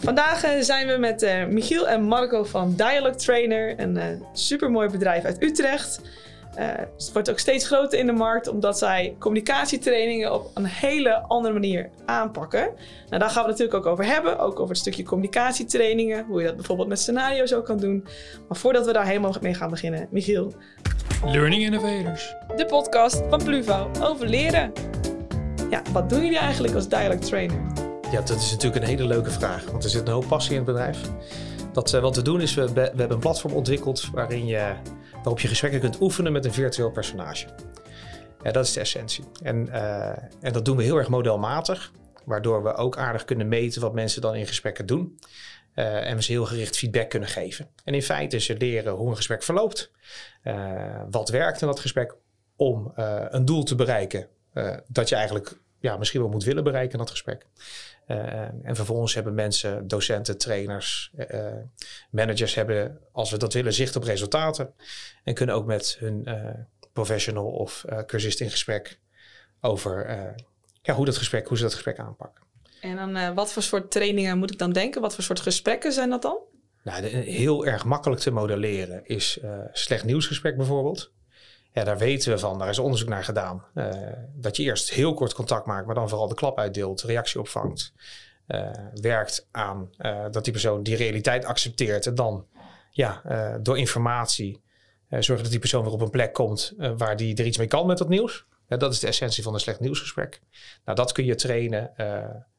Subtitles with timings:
[0.00, 4.88] Vandaag eh, zijn we met uh, Michiel en Marco van Dialog Trainer, een uh, supermooi
[4.88, 6.00] bedrijf uit Utrecht.
[6.54, 11.54] het wordt ook steeds groter in de markt omdat zij communicatietrainingen op een hele andere
[11.54, 12.60] manier aanpakken.
[13.08, 16.40] Nou, daar gaan we het natuurlijk ook over hebben, ook over het stukje communicatietrainingen, hoe
[16.40, 18.04] je dat bijvoorbeeld met scenario's ook kan doen.
[18.48, 20.52] Maar voordat we daar helemaal mee gaan beginnen, Michiel.
[21.24, 22.34] Learning Innovators.
[22.56, 24.72] De podcast van Pluvo over leren.
[25.70, 27.87] Ja, wat doen jullie eigenlijk als Dialog Trainer?
[28.12, 30.56] Ja, dat is natuurlijk een hele leuke vraag, want er zit een hoop passie in
[30.56, 31.00] het bedrijf.
[31.72, 34.74] Dat, uh, wat we doen is, we, hebben een platform ontwikkeld waarin je,
[35.12, 37.46] waarop je gesprekken kunt oefenen met een virtueel personage.
[38.42, 39.24] Ja, dat is de essentie.
[39.42, 40.08] En, uh,
[40.40, 41.92] en dat doen we heel erg modelmatig,
[42.24, 45.18] waardoor we ook aardig kunnen meten wat mensen dan in gesprekken doen.
[45.74, 47.68] Uh, en we ze heel gericht feedback kunnen geven.
[47.84, 49.90] En in feite ze leren hoe een gesprek verloopt.
[51.10, 52.14] wat werkt in dat gesprek
[52.56, 52.92] om
[53.28, 54.28] een doel te bereiken
[54.86, 57.46] dat je eigenlijk ja, misschien wel moet willen bereiken in dat gesprek.
[58.08, 61.52] Uh, en vervolgens hebben mensen, docenten, trainers, uh,
[62.10, 64.74] managers hebben, als we dat willen, zicht op resultaten.
[65.24, 66.50] En kunnen ook met hun uh,
[66.92, 68.98] professional of cursist in gesprek
[69.60, 70.10] over
[70.82, 72.44] ja, hoe, dat gesprek, hoe ze dat gesprek aanpakken.
[72.80, 75.00] En dan wat voor soort trainingen moet ik dan denken?
[75.00, 76.38] Wat voor soort gesprekken zijn dat dan?
[76.82, 79.40] Nou, de, heel erg makkelijk te modelleren is
[79.72, 81.12] slecht nieuwsgesprek bijvoorbeeld.
[81.78, 83.64] Ja, daar weten we van, daar is onderzoek naar gedaan.
[83.74, 83.92] Uh,
[84.34, 87.92] dat je eerst heel kort contact maakt, maar dan vooral de klap uitdeelt, reactie opvangt.
[88.48, 92.06] Uh, werkt aan uh, dat die persoon die realiteit accepteert.
[92.06, 92.46] En dan
[92.90, 93.22] ja,
[93.62, 94.62] door informatie
[95.08, 97.86] zorgt dat die persoon weer op een plek komt waar die er iets mee kan
[97.86, 98.46] met dat nieuws.
[98.66, 100.40] dat is de essentie van een slecht nieuwsgesprek.
[100.84, 101.92] Nou, dat kun je trainen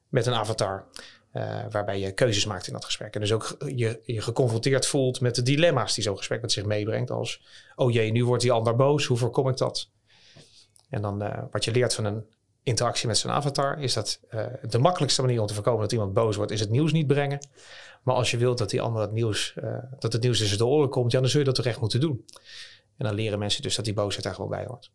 [0.08, 0.86] met een avatar.
[1.32, 3.14] Uh, waarbij je keuzes maakt in dat gesprek.
[3.14, 6.64] En dus ook je, je geconfronteerd voelt met de dilemma's die zo'n gesprek met zich
[6.64, 7.10] meebrengt.
[7.10, 7.42] Als,
[7.76, 9.90] oh jee, nu wordt die ander boos, hoe voorkom ik dat?
[10.88, 12.24] En dan uh, wat je leert van een
[12.62, 16.12] interactie met zo'n avatar, is dat uh, de makkelijkste manier om te voorkomen dat iemand
[16.12, 17.48] boos wordt, is het nieuws niet brengen.
[18.02, 19.54] Maar als je wilt dat die ander het nieuws,
[19.98, 22.00] dat het nieuws tussen de oren komt, ja, dan zul je dat toch echt moeten
[22.00, 22.24] doen.
[22.96, 24.90] En dan leren mensen dus dat die boosheid daar gewoon bij hoort.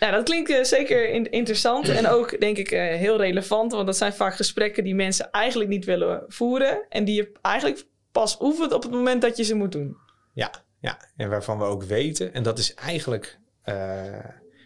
[0.00, 3.86] Nou, dat klinkt uh, zeker in interessant en ook denk ik uh, heel relevant, want
[3.86, 8.40] dat zijn vaak gesprekken die mensen eigenlijk niet willen voeren en die je eigenlijk pas
[8.40, 9.96] oefent op het moment dat je ze moet doen.
[10.32, 10.50] Ja,
[10.80, 10.98] ja.
[11.16, 13.74] en waarvan we ook weten, en dat is eigenlijk, uh,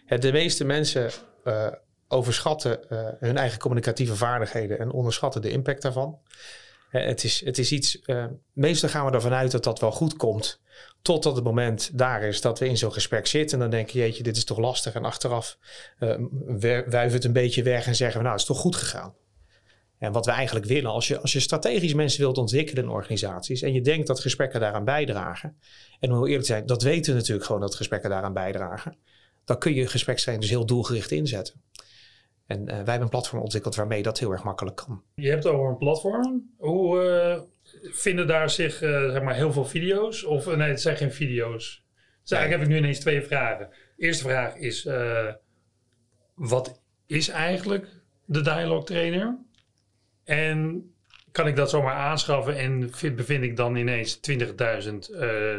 [0.05, 1.11] het, de meeste mensen
[2.07, 2.79] overschatten
[3.19, 6.19] hun eigen communicatieve vaardigheden en onderschatten de impact daarvan.
[6.99, 8.01] Het, is, het is iets,
[8.53, 10.61] meestal gaan we ervan uit dat dat wel goed komt.
[11.01, 13.57] Totdat het moment daar is dat we in zo'n gesprek zitten.
[13.57, 14.93] En dan denk je, jeetje, dit is toch lastig.
[14.93, 15.57] En achteraf
[15.99, 16.15] uh,
[16.85, 19.13] wuiven het een beetje weg en zeggen we, nou, het is toch goed gegaan.
[19.97, 23.61] En wat we eigenlijk willen, als je, als je strategisch mensen wilt ontwikkelen in organisaties.
[23.61, 25.57] en je denkt dat gesprekken daaraan bijdragen.
[25.99, 28.97] en heel eerlijk te zijn, dat weten we natuurlijk gewoon dat gesprekken daaraan bijdragen.
[29.45, 31.61] dan kun je gesprekstraining dus heel doelgericht inzetten.
[32.53, 35.03] En uh, wij hebben een platform ontwikkeld waarmee dat heel erg makkelijk kan.
[35.15, 36.53] Je hebt over een platform.
[36.57, 37.41] Hoe, uh,
[37.91, 40.23] vinden daar zich uh, zeg maar heel veel video's?
[40.23, 41.85] Of nee, het zijn geen video's.
[42.21, 43.69] Dus eigenlijk heb ik nu ineens twee vragen.
[43.95, 44.87] De eerste vraag is:
[46.35, 47.87] wat is eigenlijk
[48.25, 49.37] de dialogue trainer?
[50.23, 50.87] En
[51.31, 55.57] kan ik dat zomaar aanschaffen en vind, bevind ik dan ineens 20.000 uh,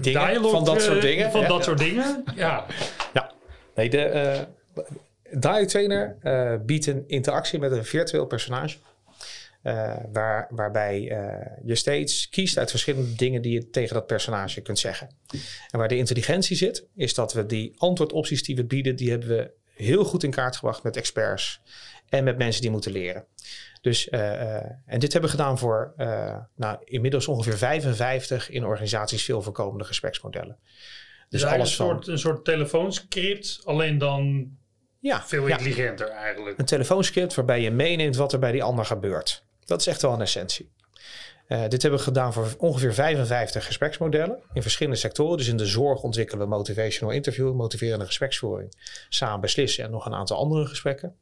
[0.00, 1.30] dialogue, van dat soort dingen?
[1.30, 2.66] Van ja, dat soort dingen, ja.
[3.12, 3.32] Ja,
[3.74, 4.84] nee, de uh,
[5.30, 8.78] dialogue trainer uh, biedt een interactie met een virtueel personage.
[9.62, 14.60] Uh, waar, waarbij uh, je steeds kiest uit verschillende dingen die je tegen dat personage
[14.60, 15.08] kunt zeggen.
[15.70, 19.28] En waar de intelligentie zit, is dat we die antwoordopties die we bieden, die hebben
[19.28, 21.60] we heel goed in kaart gebracht met experts
[22.08, 23.24] en met mensen die moeten leren.
[23.80, 24.54] Dus, uh,
[24.86, 25.94] en dit hebben we gedaan voor
[26.56, 30.58] nou, inmiddels ongeveer 55 in organisaties veel voorkomende gespreksmodellen.
[31.28, 34.50] Dus, dus alles een, soort, van, een soort telefoonscript, alleen dan
[34.98, 36.14] ja, veel intelligenter ja.
[36.14, 36.58] eigenlijk.
[36.58, 39.44] Een telefoonscript waarbij je meeneemt wat er bij die ander gebeurt.
[39.64, 40.70] Dat is echt wel een essentie.
[41.48, 45.36] Uh, dit hebben we gedaan voor ongeveer 55 gespreksmodellen in verschillende sectoren.
[45.36, 48.72] Dus in de zorg ontwikkelen we motivational interview, motiverende gespreksvoering,
[49.08, 51.16] samen beslissen en nog een aantal andere gesprekken.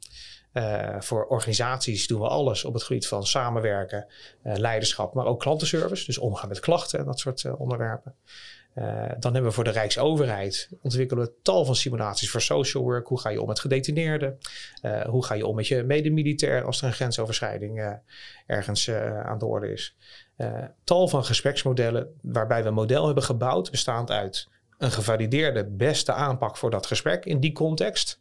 [0.53, 4.07] Uh, voor organisaties doen we alles op het gebied van samenwerken,
[4.45, 6.05] uh, leiderschap, maar ook klantenservice.
[6.05, 8.15] Dus omgaan met klachten en dat soort onderwerpen.
[8.79, 8.85] Uh,
[9.19, 13.07] dan hebben we voor de Rijksoverheid ontwikkelen we tal van simulaties voor social work.
[13.07, 14.39] Hoe ga je om met gedetineerden?
[14.83, 17.93] Uh, hoe ga je om met je medemilitair als er een grensoverschrijding uh,
[18.47, 18.91] ergens
[19.25, 19.97] aan de orde is?
[20.85, 26.57] tal van gespreksmodellen waarbij we een model hebben gebouwd bestaand uit een gevalideerde beste aanpak
[26.57, 28.21] voor dat gesprek in die context.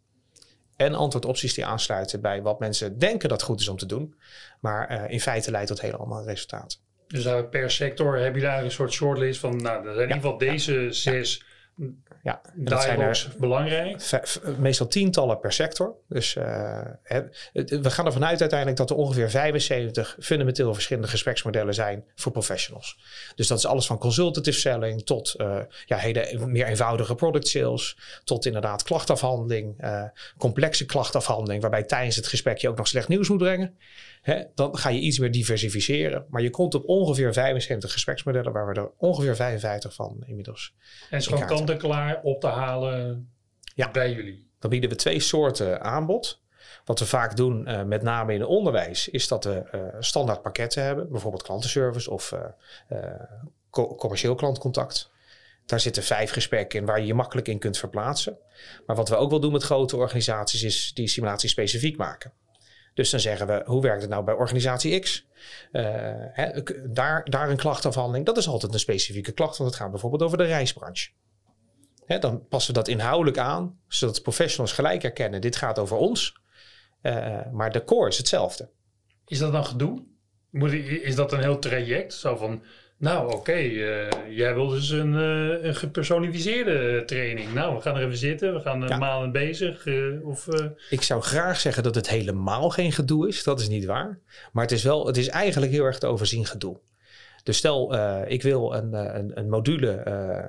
[0.75, 4.15] En antwoordopties die aansluiten bij wat mensen denken dat goed is om te doen.
[4.59, 6.79] Maar in feite leidt tot hele andere resultaten.
[7.15, 10.15] Dus per sector hebben jullie eigenlijk een soort shortlist van, nou, er zijn in ieder
[10.15, 11.43] geval deze zes
[12.23, 14.11] Ja, dat zijn er belangrijk.
[14.57, 15.95] meestal tientallen per sector.
[16.09, 16.81] Dus eh,
[17.53, 22.97] we gaan ervan uit uiteindelijk dat er ongeveer 75 fundamenteel verschillende gespreksmodellen zijn voor professionals.
[23.35, 27.97] Dus dat is alles van consultative selling tot eh, ja, hele meer eenvoudige product sales,
[28.23, 30.03] tot inderdaad klachtafhandeling, eh,
[30.37, 33.77] complexe klachtafhandeling, waarbij tijdens het gesprek je ook nog slecht nieuws moet brengen.
[34.25, 36.25] Hè, dan ga je iets meer diversificeren.
[36.29, 40.73] Maar je komt op ongeveer 75 gespreksmodellen, waar we er ongeveer 55 van inmiddels
[41.09, 43.29] En is gewoon kant-en-klaar op te halen
[43.75, 43.91] Ja.
[43.91, 44.49] bij jullie.
[44.59, 46.41] Dan bieden we twee soorten aanbod.
[46.85, 50.41] Wat we vaak doen, eh, met name in het onderwijs, is dat we eh, standaard
[50.41, 51.09] pakketten hebben.
[51.11, 52.99] Bijvoorbeeld klantenservice of eh,
[53.69, 55.11] co- commercieel klantcontact.
[55.65, 58.37] Daar zitten vijf gesprekken in waar je je makkelijk in kunt verplaatsen.
[58.85, 62.31] Maar wat we ook wel doen met grote organisaties is die simulatie specifiek maken.
[62.95, 65.27] Dus dan zeggen we, hoe werkt het nou bij organisatie X?
[65.71, 65.83] Eh,
[66.85, 68.25] daar, daar een klachtafhandeling.
[68.25, 71.09] Dat is altijd een specifieke klacht, want het gaat bijvoorbeeld over de reisbranche.
[72.19, 76.37] Dan passen we dat inhoudelijk aan, zodat professionals gelijk herkennen, dit gaat over ons.
[77.01, 78.69] Eh, maar de core is hetzelfde.
[79.25, 80.03] Is dat dan gedoe?
[80.49, 82.13] Moet, is dat een heel traject?
[82.13, 82.63] Zo van,
[83.05, 87.53] nou oké, eh, jij wil dus een, eh, een gepersonaliseerde training.
[87.53, 88.97] Nou, we gaan er even zitten, we gaan een Ja.
[88.97, 89.85] maand bezig.
[89.85, 93.43] eh, of, eh, Ik zou graag zeggen dat het helemaal geen gedoe is.
[93.43, 94.19] Dat is niet waar.
[94.51, 96.79] Maar het is wel, het is eigenlijk heel erg te overzien gedoe.
[97.43, 100.39] Dus stel, eh, ik wil een, eh, een, een module, eh,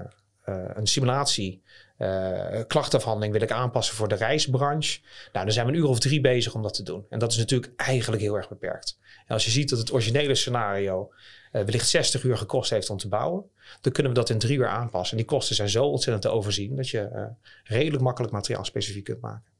[0.44, 1.62] eh, een simulatie,
[1.96, 5.00] eh, klachtafhandeling wil ik aanpassen voor de reisbranche.
[5.32, 7.06] Nou, dan zijn we een uur of drie bezig om dat te doen.
[7.10, 8.98] En dat is natuurlijk eigenlijk heel erg beperkt.
[9.26, 11.12] En als je ziet dat het originele scenario
[11.52, 13.44] eh, wellicht 60 uur gekost heeft om te bouwen,
[13.80, 15.16] dan kunnen we dat in drie uur aanpassen.
[15.16, 17.24] En die kosten zijn zo ontzettend te overzien dat je eh,
[17.64, 19.52] redelijk makkelijk materiaal specifiek kunt maken.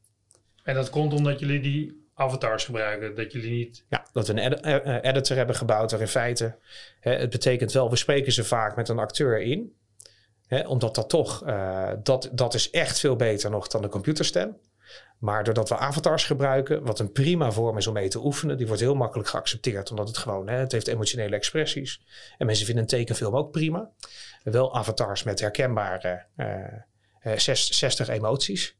[0.62, 3.14] en dat komt omdat jullie die avatars gebruiken.
[3.14, 3.84] Dat jullie niet...
[3.88, 6.56] Ja, dat we een edi- editor hebben gebouwd waar in feite...
[7.00, 9.76] Hè, het betekent wel, we spreken ze vaak met een acteur in.
[10.66, 14.56] Omdat dat toch, eh, dat, dat is echt veel beter nog dan de computerstem.
[15.19, 18.66] Maar doordat we avatars gebruiken, wat een prima vorm is om mee te oefenen, die
[18.66, 22.00] wordt heel makkelijk geaccepteerd, omdat het gewoon, hè, het heeft emotionele expressies.
[22.38, 23.90] En mensen vinden een tekenfilm ook prima.
[24.43, 26.64] Wel avatars met herkenbare eh,
[27.20, 28.76] eh, zes- 60 emoties.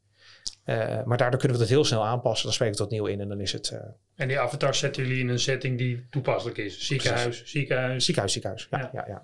[0.63, 2.45] Eh, maar daardoor kunnen we dat heel snel aanpassen.
[2.45, 3.79] Dan spreek ik tot nieuw in en dan is het eh,
[4.15, 6.79] En die avatars zetten jullie in een setting die toepasselijk is.
[6.85, 8.05] Ziekenhuis, ziekenhuis.
[8.05, 8.67] Ziekenhuis, ziekenhuis.
[8.71, 8.89] Ja, Ja.
[8.93, 9.03] ja.
[9.07, 9.21] Ja,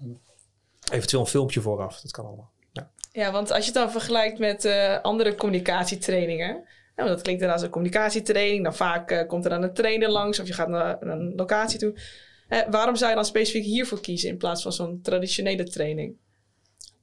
[0.91, 2.51] Eventueel een filmpje vooraf, dat kan allemaal.
[2.71, 2.91] Ja.
[3.11, 6.63] Ja, want als je het dan vergelijkt met eh, andere communicatietrainingen.
[6.95, 8.63] Nou, dat klinkt dan als een communicatietraining.
[8.63, 11.33] Dan vaak eh, komt er dan een trainer langs of je gaat naar, naar een
[11.35, 11.99] locatie toe.
[12.47, 16.15] Eh, waarom zou je dan specifiek hiervoor kiezen in plaats van zo'n traditionele training?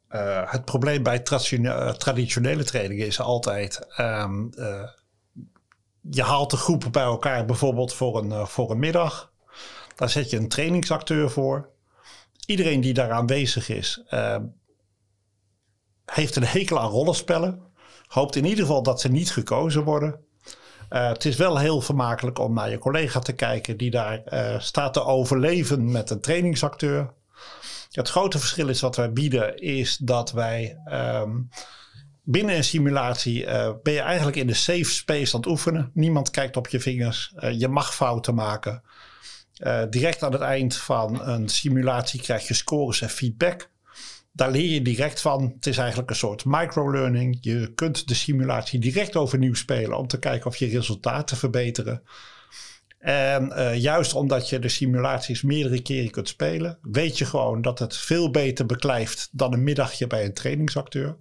[0.08, 3.86] Eh, het probleem bij traditione- traditionele trainingen is altijd...
[3.96, 4.88] ehm, eh,
[6.10, 9.32] je haalt de groepen bij elkaar bijvoorbeeld voor een, voor een middag.
[9.96, 11.68] Daar zet je een trainingsacteur voor.
[12.50, 14.02] Iedereen die daar aanwezig is...
[14.08, 14.44] ehm,
[16.04, 17.60] heeft een hekel aan rollenspellen.
[18.06, 20.20] Hoopt in ieder geval dat ze niet gekozen worden.
[20.88, 23.76] Eh, het is wel heel vermakelijk om naar je collega te kijken...
[23.76, 27.14] die daar eh, staat te overleven met een trainingsacteur...
[27.90, 31.40] Het grote verschil is wat wij bieden, is dat wij ehm,
[32.22, 35.90] binnen een simulatie eh, ben je eigenlijk in de safe space aan het oefenen.
[35.94, 37.34] Niemand kijkt op je vingers.
[37.52, 38.82] Je mag fouten maken.
[39.60, 43.70] Eh, direct aan het eind van een simulatie krijg je scores en feedback.
[44.32, 45.52] Daar leer je direct van.
[45.54, 47.38] Het is eigenlijk een soort microlearning.
[47.40, 52.02] Je kunt de simulatie direct overnieuw spelen om te kijken of je resultaten verbeteren.
[52.98, 57.78] En eh, juist omdat je de simulaties meerdere keren kunt spelen, weet je gewoon dat
[57.78, 61.16] het veel beter beklijft dan een middagje bij een trainingsacteur.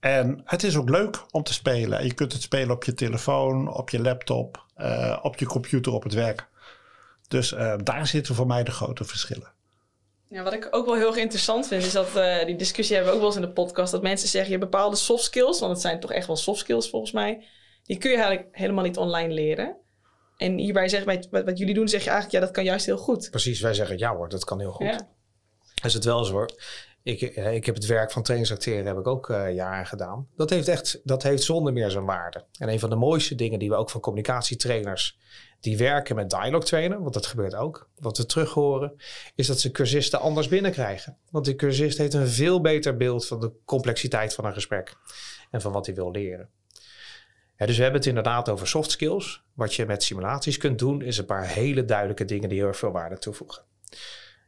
[0.00, 1.98] En het is ook leuk om te spelen.
[1.98, 5.92] En je kunt het spelen op je telefoon, op je laptop, eh, op je computer
[5.92, 6.48] op het werk.
[7.34, 9.52] Dus eh, daar zitten voor mij de grote verschillen.
[10.28, 13.12] Ja, wat ik ook wel heel erg interessant vind, is dat eh, die discussie hebben
[13.12, 13.92] we ook wel eens in de podcast.
[13.92, 16.58] Dat mensen zeggen, je hebt bepaalde soft skills, want het zijn toch echt wel soft
[16.58, 17.44] skills volgens mij.
[17.84, 19.76] Die kun je eigenlijk helemaal niet online leren.
[20.36, 22.86] En hierbij zeg bij wat, wat jullie doen, zeg je eigenlijk, ja, dat kan juist
[22.86, 23.30] heel goed.
[23.30, 24.86] Precies, wij zeggen ja hoor, dat kan heel goed.
[24.86, 25.08] Ja.
[25.84, 26.50] Is het wel zo hoor.
[27.04, 30.28] Ik, eh, ik heb het werk van trainingsacteren heb ik ook eh, jaren gedaan.
[30.36, 32.44] Dat heeft echt, dat heeft zonder meer zijn waarde.
[32.58, 35.18] En een van de mooiste dingen die we ook van communicatietrainers
[35.60, 38.96] die werken met dialogue trainen, want dat gebeurt ook, wat we terug horen,
[39.34, 41.16] is dat ze cursisten anders binnenkrijgen.
[41.30, 44.96] Want die cursist heeft een veel beter beeld van de complexiteit van een gesprek
[45.50, 46.48] en van wat hij wil leren.
[47.56, 49.42] Dus we hebben het inderdaad over soft skills.
[49.54, 52.90] Wat je met simulaties kunt doen, is een paar hele duidelijke dingen die heel veel
[52.90, 53.62] waarde toevoegen.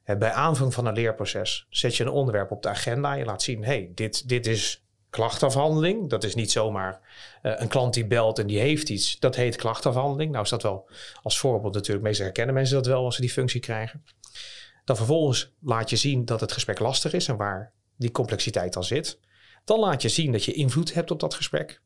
[0.07, 3.13] Bij aanvang van een leerproces zet je een onderwerp op de agenda.
[3.13, 6.11] Je laat zien, hey, dit, dit is klachtafhandeling.
[6.11, 7.01] Dat is niet zomaar
[7.43, 9.19] eh, een klant die belt en die heeft iets.
[9.19, 10.31] Dat heet klachtafhandeling.
[10.31, 10.89] Nou is dat wel
[11.23, 12.07] als voorbeeld natuurlijk.
[12.07, 14.05] Meestal herkennen mensen dat wel als ze die functie krijgen.
[14.85, 18.85] Dan vervolgens laat je zien dat het gesprek lastig is en waar die complexiteit dan
[18.85, 19.19] zit.
[19.65, 21.81] Dan laat je zien dat je invloed hebt op dat gesprek.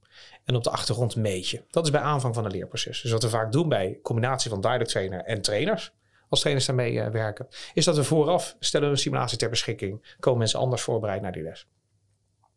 [0.44, 1.62] En op de achtergrond meet je.
[1.70, 3.02] Dat is bij aanvang van een leerproces.
[3.02, 5.92] Dus wat we vaak doen bij combinatie van direct trainer en trainers,
[6.30, 10.16] als trainers daarmee eh, werken, is dat we vooraf stellen we een simulatie ter beschikking.
[10.20, 11.66] Komen mensen anders voorbereid naar die les.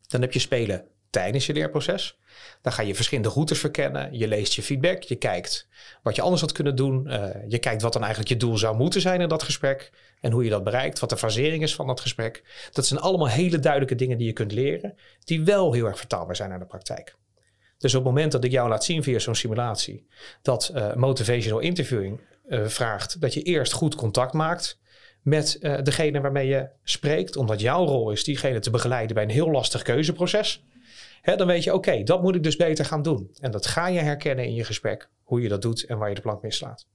[0.08, 2.20] Dan heb je spelen tijdens je leerproces.
[2.62, 4.18] Dan ga je verschillende routes verkennen.
[4.18, 5.04] Je leest je feedback.
[5.04, 5.68] Je kijkt
[6.04, 7.08] wat je anders had kunnen doen.
[7.08, 9.92] Uh, je kijkt wat dan eigenlijk je doel zou moeten zijn in dat gesprek.
[10.22, 11.00] En hoe je dat bereikt.
[11.00, 12.44] Wat de fasering is van dat gesprek.
[12.72, 14.96] Dat zijn allemaal hele duidelijke dingen die je kunt leren.
[15.24, 17.16] Die wel heel erg vertaalbaar zijn naar de praktijk.
[17.78, 20.08] Dus op het moment dat ik jou laat zien via zo'n simulatie.
[20.42, 24.80] Dat uh, motivational interviewing uh, vraagt dat je eerst goed contact maakt
[25.22, 27.36] met uh, degene waarmee je spreekt.
[27.36, 30.64] Omdat jouw rol is diegene te begeleiden bij een heel lastig keuzeproces.
[31.22, 33.32] Hè, dan weet je, oké, dat moet ik dus beter gaan doen.
[33.40, 36.16] En dat ga je herkennen in je gesprek, hoe je dat doet en waar je
[36.16, 36.88] de plank mislaat.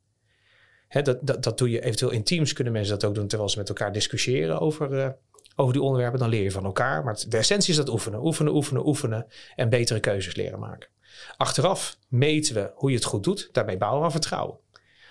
[0.88, 3.50] Hè, dat, dat, dat doe je eventueel in teams, kunnen mensen dat ook doen terwijl
[3.50, 5.08] ze met elkaar discussiëren over, uh,
[5.56, 6.18] over die onderwerpen.
[6.18, 7.04] Dan leer je van elkaar.
[7.04, 10.88] Maar de essentie is dat oefenen, oefenen, oefenen, oefenen en betere keuzes leren maken.
[11.36, 14.58] Achteraf meten we hoe je het goed doet, daarmee bouwen we vertrouwen.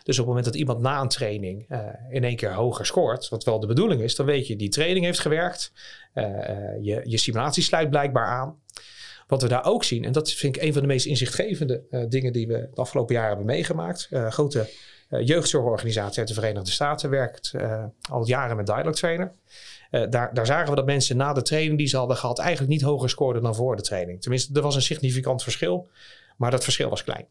[0.08, 3.30] Dus op het moment dat iemand na een training uh, in één keer hoger scoort,
[3.30, 5.72] wat wel de bedoeling is, dan weet je die training heeft gewerkt.
[6.14, 6.24] Uh,
[6.82, 8.62] je, je simulatie sluit blijkbaar aan.
[9.28, 12.34] Wat we daar ook zien, en dat vind ik een van de meest inzichtgevende dingen
[12.34, 14.10] die we de afgelopen jaren hebben meegemaakt.
[14.12, 14.70] Grote
[15.10, 17.54] jeugdzorgorganisatie uit de Verenigde Staten werkt
[18.10, 19.32] al jaren met Dialogue Trainer.
[19.90, 22.82] daar, daar zagen we dat mensen na de training die ze hadden gehad eigenlijk niet
[22.82, 24.22] hoger scoorden dan voor de training.
[24.22, 25.88] Tenminste, er was een significant verschil,
[26.38, 27.26] maar dat verschil was klein.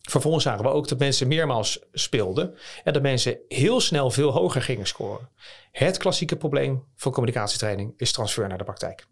[0.00, 2.54] Vervolgens zagen we ook dat mensen meermaals speelden
[2.84, 5.28] en dat mensen heel snel veel hoger gingen scoren.
[5.72, 9.06] Het klassieke probleem van communicatietraining is transfer naar de praktijk.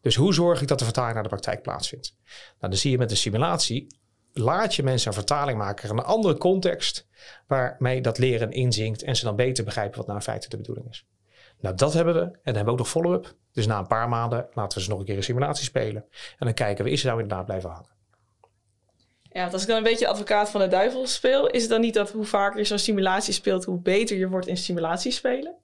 [0.00, 2.16] Dus hoe zorg ik dat de vertaling naar de praktijk plaatsvindt?
[2.24, 3.86] Nou, dan zie je met een simulatie,
[4.32, 7.08] laat je mensen een vertaling maken in een andere context,
[7.46, 10.88] waarmee dat leren inzinkt en ze dan beter begrijpen wat nou in feite de bedoeling
[10.88, 11.06] is.
[11.60, 13.34] Nou, dat hebben we en dan hebben we ook nog follow-up.
[13.52, 16.04] Dus na een paar maanden laten we ze nog een keer een simulatie spelen
[16.38, 17.93] en dan kijken we, is ze nou inderdaad blijven hangen?
[19.34, 21.94] Ja, als ik dan een beetje advocaat van de duivel speel, is het dan niet
[21.94, 25.54] dat hoe vaker je zo'n simulatie speelt, hoe beter je wordt in simulaties spelen?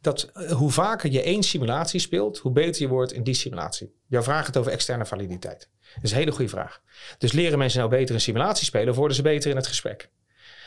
[0.00, 3.94] dat uh, hoe vaker je één simulatie speelt, hoe beter je wordt in die simulatie.
[4.06, 5.68] Jouw vraag gaat over externe validiteit.
[5.94, 6.82] Dat is een hele goede vraag.
[7.18, 10.10] Dus leren mensen nou beter een simulatie spelen, of worden ze beter in het gesprek?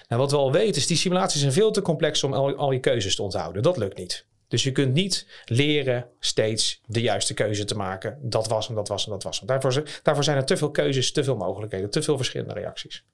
[0.07, 2.71] Nou, wat we al weten is, die simulaties zijn veel te complex om al, al
[2.71, 3.63] je keuzes te onthouden.
[3.63, 4.25] Dat lukt niet.
[4.51, 8.17] Dus je kunt niet leren steeds de juiste keuze te maken.
[8.21, 9.47] Dat was hem, dat was hem, dat was hem.
[9.47, 13.05] Daarvoor, daarvoor zijn er te veel keuzes, te veel mogelijkheden, te veel verschillende reacties.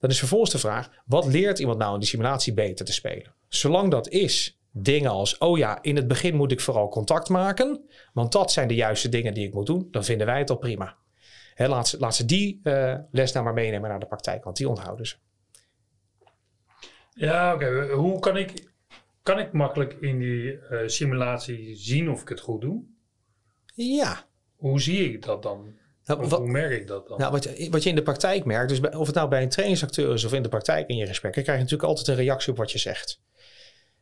[0.00, 3.34] Dan is vervolgens de vraag, wat leert iemand nou in die simulatie beter te spelen?
[3.48, 7.88] Zolang dat is dingen als, oh ja, in het begin moet ik vooral contact maken,
[8.12, 10.56] want dat zijn de juiste dingen die ik moet doen, dan vinden wij het al
[10.56, 10.96] prima.
[11.56, 15.16] Laat, ze, die uh, les nou maar meenemen naar de praktijk, want die onthouden ze.
[17.14, 17.88] Ja, oké.
[17.92, 18.71] Hoe kan ik,
[19.22, 22.82] kan ik makkelijk in die uh, simulatie zien of ik het goed doe?
[23.74, 24.28] Ja.
[24.56, 25.74] Hoe zie ik dat dan?
[26.04, 27.18] Nou, wat, hoe merk ik dat dan?
[27.18, 29.48] Nou, wat, wat je in de praktijk merkt, dus bij, of het nou bij een
[29.48, 32.52] trainingsacteur is of in de praktijk in je gesprekken, krijg je natuurlijk altijd een reactie
[32.52, 33.20] op wat je zegt.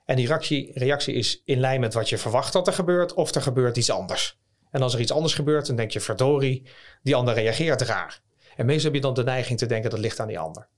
[0.04, 3.34] En die reactie, reactie is in lijn met wat je verwacht dat er gebeurt, of
[3.34, 4.38] er gebeurt iets anders.
[4.70, 6.68] En als er iets anders gebeurt, dan denk je, verdorie,
[7.02, 8.20] die ander reageert raar.
[8.56, 10.68] En meestal heb je dan de neiging te denken, dat ligt aan die ander.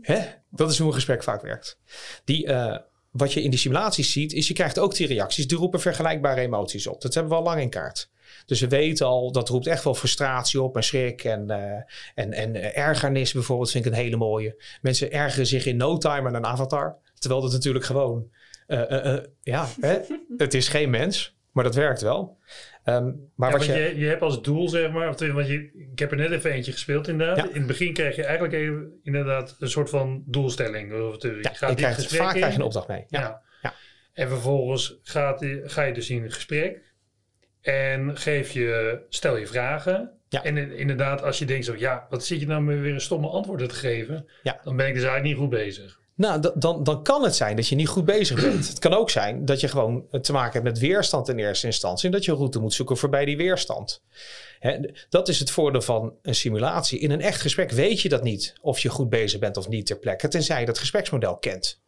[0.00, 0.26] Hè?
[0.50, 1.78] Dat is hoe een gesprek vaak werkt.
[2.24, 2.76] Die, uh,
[3.10, 6.40] wat je in die simulaties ziet, is je krijgt ook die reacties, die roepen vergelijkbare
[6.40, 7.00] emoties op.
[7.00, 8.10] Dat hebben we al lang in kaart.
[8.46, 11.56] Dus we weten al, dat roept echt wel frustratie op en schrik en, uh,
[12.14, 14.62] en, en ergernis bijvoorbeeld, vind ik een hele mooie.
[14.82, 18.30] Mensen ergeren zich in no time aan een avatar, terwijl dat natuurlijk gewoon
[18.66, 19.98] uh, uh, ja, hè?
[20.36, 22.38] het is geen mens, maar dat werkt wel.
[22.96, 25.98] Um, maar ja, wat je, je, je, hebt als doel, zeg maar, want je, ik
[25.98, 27.36] heb er net even eentje gespeeld inderdaad.
[27.36, 27.48] Ja.
[27.48, 30.92] In het begin krijg je eigenlijk even, inderdaad een soort van doelstelling.
[30.92, 33.04] Of je ja, gaat je krijgt, vaak krijg je een opdracht mee.
[33.08, 33.42] Ja.
[34.12, 36.94] En vervolgens gaat, ga je dus in een gesprek
[37.60, 40.12] en geef je, stel je vragen.
[40.28, 43.68] En inderdaad, als je denkt zo, ja, wat zit je nou weer een stomme antwoorden
[43.68, 44.26] te geven?
[44.42, 45.99] Dan ben ik dus eigenlijk niet goed bezig.
[46.20, 48.68] Nou, dan, dan kan het zijn dat je niet goed bezig bent.
[48.68, 52.06] Het kan ook zijn dat je gewoon te maken hebt met weerstand in eerste instantie.
[52.06, 54.02] En dat je een route moet zoeken voorbij die weerstand.
[54.58, 56.98] Hè, dat is het voordeel van een simulatie.
[56.98, 59.86] In een echt gesprek weet je dat niet of je goed bezig bent of niet
[59.86, 60.28] ter plekke.
[60.28, 61.80] Tenzij je dat gespreksmodel kent.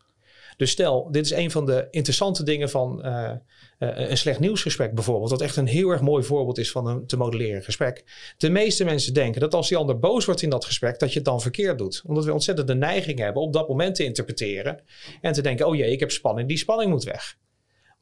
[0.57, 3.31] Dus stel, dit is een van de interessante dingen van uh,
[3.79, 5.31] uh, een slecht nieuwsgesprek bijvoorbeeld.
[5.31, 8.05] Dat echt een heel erg mooi voorbeeld is van een te modelleren gesprek.
[8.37, 11.19] De meeste mensen denken dat als die ander boos wordt in dat gesprek, dat je
[11.19, 12.03] het dan verkeerd doet.
[12.07, 14.81] Omdat we ontzettend de neiging hebben op dat moment te interpreteren.
[15.21, 17.37] En te denken, oh jee, ik heb spanning, die spanning moet weg.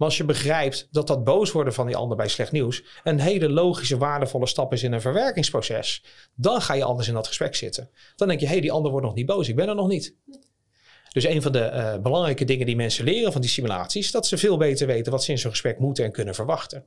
[0.00, 3.20] Maar als je begrijpt dat dat boos worden van die ander bij slecht nieuws een
[3.20, 6.04] hele logische, waardevolle stap is in een verwerkingsproces,
[6.34, 7.90] dan ga je anders in dat gesprek zitten.
[8.16, 9.88] Dan denk je, hé, hey, die ander wordt nog niet boos, ik ben er nog
[9.88, 10.16] niet.
[11.12, 14.26] Dus een van de uh, belangrijke dingen die mensen leren van die simulaties, is dat
[14.26, 16.84] ze veel beter weten wat ze in zo'n gesprek moeten en kunnen verwachten.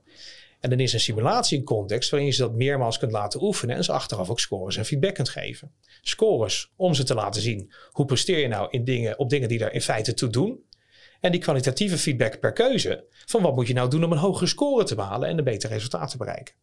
[0.60, 3.76] En dan is een simulatie een context waarin je ze dat meermaals kunt laten oefenen
[3.76, 5.72] en ze achteraf ook scores en feedback kunt geven.
[6.02, 9.64] Scores om ze te laten zien hoe presteer je nou in dingen, op dingen die
[9.64, 10.64] er in feite toe doen.
[11.20, 14.46] En die kwalitatieve feedback per keuze van wat moet je nou doen om een hogere
[14.46, 16.54] score te behalen en een beter resultaat te bereiken.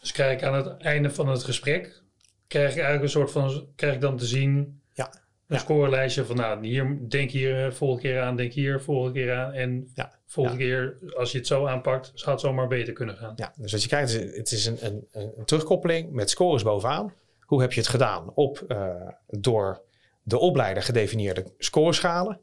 [0.00, 2.02] Dus krijg ik aan het einde van het gesprek,
[2.46, 5.24] krijg ik eigenlijk een soort van, krijg ik dan te zien Ja.
[5.48, 9.34] Een scorelijstje van nou, hier, denk hier eh, volgende keer aan, denk hier volgende keer
[9.34, 9.52] aan.
[9.52, 10.12] En Ja.
[10.26, 13.32] volgende keer, als je het zo aanpakt, zou het zomaar beter kunnen gaan.
[13.36, 17.12] Ja, dus wat je krijgt, het is een, een, een terugkoppeling met scores bovenaan.
[17.40, 18.32] Hoe heb je het gedaan?
[18.34, 18.88] Op, eh,
[19.26, 19.82] door
[20.22, 22.40] de opleider gedefinieerde scoreschalen.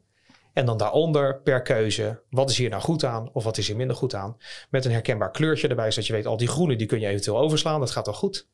[0.52, 3.76] En dan daaronder per keuze, wat is hier nou goed aan of wat is hier
[3.76, 4.36] minder goed aan.
[4.70, 7.38] Met een herkenbaar kleurtje erbij, zodat je weet, al die groene die kun je eventueel
[7.38, 8.48] overslaan, dat gaat wel goed.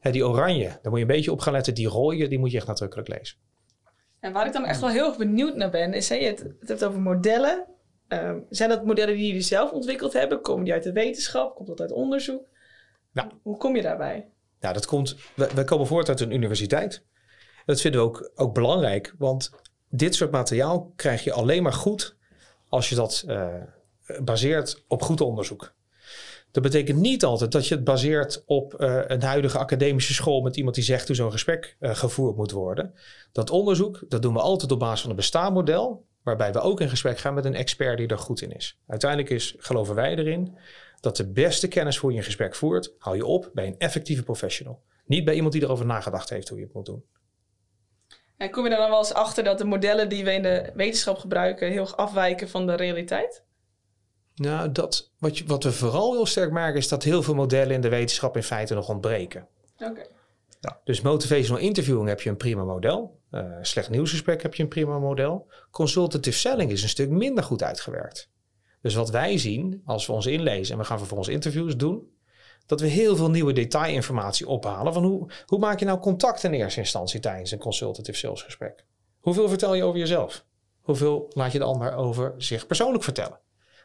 [0.00, 1.74] Hè, die oranje, daar moet je een beetje op gaan letten.
[1.74, 3.36] Die rode, die moet je echt nadrukkelijk lezen.
[4.24, 6.38] En waar ik dan echt wel heel erg benieuwd naar ben, is hè, je het,
[6.60, 7.64] het hebt over modellen.
[8.08, 10.40] Ehm, zijn dat modellen die jullie zelf ontwikkeld hebben?
[10.40, 11.54] Komen die uit de wetenschap?
[11.54, 12.46] Komt dat uit onderzoek?
[13.12, 13.30] Ja.
[13.42, 14.28] Hoe kom je daarbij?
[14.60, 17.04] Nou, dat komt, we, we komen voort uit een universiteit.
[17.66, 19.50] Dat vinden we ook, ook belangrijk, want
[19.88, 22.16] dit soort materiaal krijg je alleen maar goed
[22.68, 23.54] als je dat eh,
[24.22, 25.74] baseert op goed onderzoek.
[26.54, 30.56] Dat betekent niet altijd dat je het baseert op eh, een huidige academische school met
[30.56, 32.94] iemand die zegt hoe zo'n gesprek eh, gevoerd moet worden.
[33.32, 36.80] Dat onderzoek, dat doen we altijd op basis van een bestaand model, waarbij we ook
[36.80, 38.78] in gesprek gaan met een expert die er goed in is.
[38.86, 40.56] Uiteindelijk is, geloven wij erin,
[41.00, 44.22] dat de beste kennis voor je een gesprek voert, hou je op bij een effectieve
[44.22, 44.82] professional.
[45.06, 47.04] Niet bij iemand die erover nagedacht heeft hoe je het moet doen.
[48.36, 50.70] En kom je er dan wel eens achter dat de modellen die we in de
[50.74, 53.44] wetenschap gebruiken heel afwijken van de realiteit?
[54.34, 57.74] Nou, dat, wat, je, wat we vooral heel sterk merken is dat heel veel modellen
[57.74, 59.46] in de wetenschap in feite nog ontbreken.
[59.78, 60.06] Oké.
[60.84, 63.20] Dus motivational interviewing heb je een prima model.
[63.30, 65.46] Eh, slecht nieuwsgesprek heb je een prima model.
[65.70, 68.30] Consultative selling is een stuk minder goed uitgewerkt.
[68.82, 72.12] Dus wat wij zien als we ons inlezen en we gaan vervolgens interviews doen,
[72.66, 76.52] dat we heel veel nieuwe detailinformatie ophalen van hoe, hoe maak je nou contact in
[76.52, 78.84] eerste instantie tijdens een consultative salesgesprek.
[79.20, 80.44] Hoeveel vertel je over jezelf?
[80.80, 83.40] Hoeveel laat je de ander over zich persoonlijk vertellen?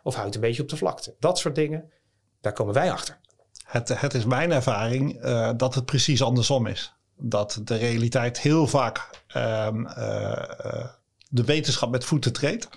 [0.10, 1.16] Of houdt een beetje op de vlakte?
[1.20, 1.92] Dat soort dingen,
[2.42, 3.20] daar komen wij achter.
[3.64, 6.94] Het, het is mijn ervaring eh, dat het precies andersom is.
[7.18, 10.86] Dat de realiteit heel vaak ehm, eh, eh,
[11.30, 12.70] de wetenschap met voeten treedt.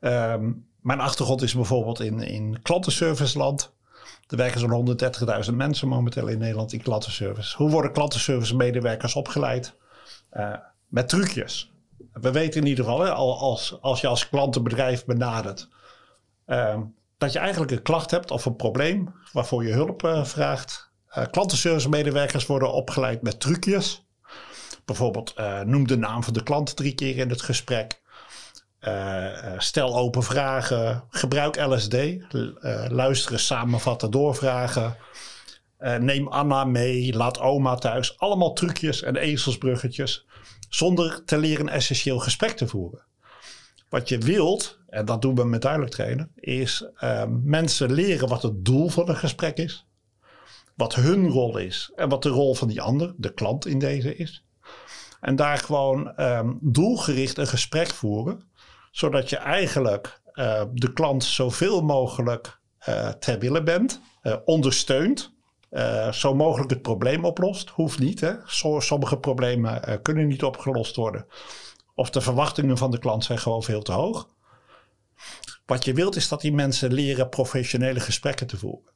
[0.00, 3.72] Ehm, mijn achtergrond is bijvoorbeeld in, in klantenserviceland.
[4.26, 4.98] Er werken zo'n
[5.48, 7.56] 130.000 mensen momenteel in Nederland in klantenservice.
[7.56, 9.74] Hoe worden klantenservice medewerkers opgeleid?
[10.88, 11.72] Met trucjes.
[12.12, 15.68] We weten in ieder geval, als, als je als klantenbedrijf benadert,
[17.18, 20.90] dat je eigenlijk een klacht hebt of een probleem waarvoor je hulp eh, vraagt.
[21.08, 24.06] Eh klantenservice medewerkers worden opgeleid met trucjes.
[24.84, 28.00] Bijvoorbeeld eh, noem de naam van de klant drie keer in het gesprek.
[29.58, 31.04] Stel open vragen.
[31.10, 31.94] Gebruik LSD.
[31.94, 32.18] Eh,
[32.88, 34.96] luisteren, samenvatten, doorvragen.
[35.78, 37.16] Neem Anna mee.
[37.16, 38.18] Laat oma thuis.
[38.18, 40.26] Allemaal trucjes en ezelsbruggetjes.
[40.68, 43.04] Zonder te leren essentieel gesprek te voeren.
[43.88, 48.42] Wat je wilt, en dat doen we met duidelijk trainen, is ehm, mensen leren wat
[48.42, 49.86] het doel van een gesprek is.
[50.76, 54.16] Wat hun rol is en wat de rol van die ander, de klant in deze
[54.16, 54.44] is.
[55.20, 58.42] En daar gewoon ehm, doelgericht een gesprek voeren,
[58.90, 65.36] zodat je eigenlijk eh, de klant zoveel mogelijk eh, ter wille bent, eh, ondersteunt,
[66.10, 67.68] zo mogelijk het probleem oplost.
[67.68, 68.32] Hoeft niet, hè?
[68.78, 71.26] Sommige problemen kunnen niet opgelost worden.
[71.94, 74.28] Of de verwachtingen van de klant zijn gewoon veel te hoog.
[75.66, 78.92] Wat je wilt is dat die mensen leren professionele gesprekken te voeren.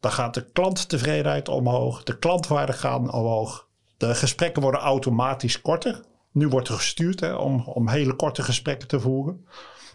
[0.00, 3.68] Dan gaat de klanttevredenheid omhoog, de klantwaarden gaan omhoog.
[3.96, 6.04] De gesprekken worden automatisch korter.
[6.32, 9.46] Nu wordt er gestuurd hè, om, om hele korte gesprekken te voeren.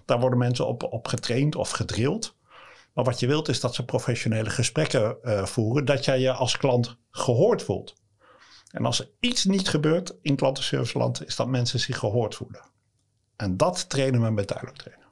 [0.05, 2.35] Daar worden mensen op, op getraind of gedrild.
[2.93, 5.85] Maar wat je wilt is dat ze professionele gesprekken eh, voeren.
[5.85, 7.95] Dat jij je als klant gehoord voelt.
[8.71, 12.61] En als er iets niet gebeurt in klantenserviceland, is dat mensen zich gehoord voelen.
[13.35, 15.02] En dat trainen we met duidelijk trainen.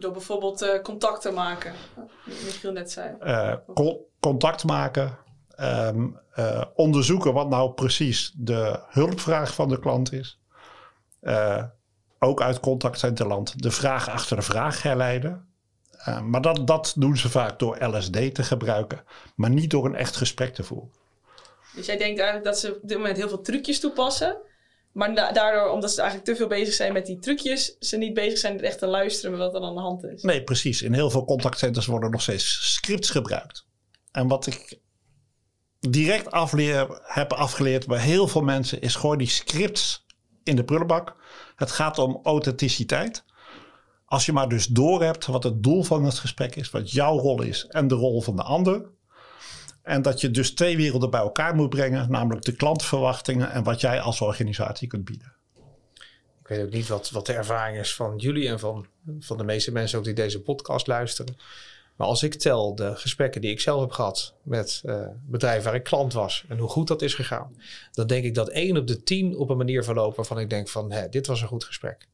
[0.00, 1.72] Door bijvoorbeeld eh, contact te maken.
[2.24, 3.16] Michiel net zei.
[3.20, 5.18] Eh, co- contact maken,
[5.56, 10.38] ehm, eh, onderzoeken wat nou precies de hulpvraag van de klant is.
[12.18, 15.48] Ook uit contactcenterland de vraag achter de vraag herleiden.
[16.22, 19.04] Maar dat, dat doen ze vaak door LSD te gebruiken,
[19.36, 20.90] maar niet door een echt gesprek te voeren.
[21.74, 24.36] Dus jij denkt eigenlijk dat ze op dit moment heel veel trucjes toepassen.
[24.92, 28.14] Maar da- daardoor, omdat ze eigenlijk te veel bezig zijn met die trucjes, ze niet
[28.14, 30.22] bezig zijn met echt te luisteren met wat er aan de hand is.
[30.22, 30.82] Nee, precies.
[30.82, 33.66] In heel veel contactcenters worden nog steeds scripts gebruikt.
[34.12, 34.78] En wat ik
[35.80, 40.06] direct afleer, heb afgeleerd bij heel veel mensen is gooi die scripts
[40.44, 41.16] in de prullenbak.
[41.56, 43.24] Het gaat om authenticiteit.
[44.04, 47.42] Als je maar dus doorhebt wat het doel van het gesprek is, wat jouw rol
[47.42, 48.90] is en de rol van de ander.
[49.90, 53.80] En dat je dus twee werelden bij elkaar moet brengen, namelijk de klantverwachtingen en wat
[53.80, 55.32] jij als organisatie kunt bieden.
[56.40, 58.86] Ik weet ook niet wat, wat de ervaring is van jullie en van,
[59.20, 61.36] van de meeste mensen ook die deze podcast luisteren.
[61.96, 65.74] Maar als ik tel de gesprekken die ik zelf heb gehad met uh, bedrijven waar
[65.74, 67.56] ik klant was en hoe goed dat is gegaan,
[67.92, 70.68] dan denk ik dat één op de tien op een manier verloopt waarvan ik denk
[70.68, 72.08] van hé, dit was een goed gesprek.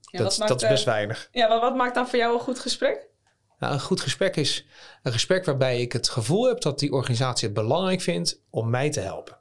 [0.00, 1.28] Ja, dat, maakt, dat is best eh, weinig.
[1.32, 3.09] Ja, maar wat maakt dan voor jou een goed gesprek?
[3.60, 4.66] Nou, een goed gesprek is
[5.02, 8.90] een gesprek waarbij ik het gevoel heb dat die organisatie het belangrijk vindt om mij
[8.90, 9.38] te helpen.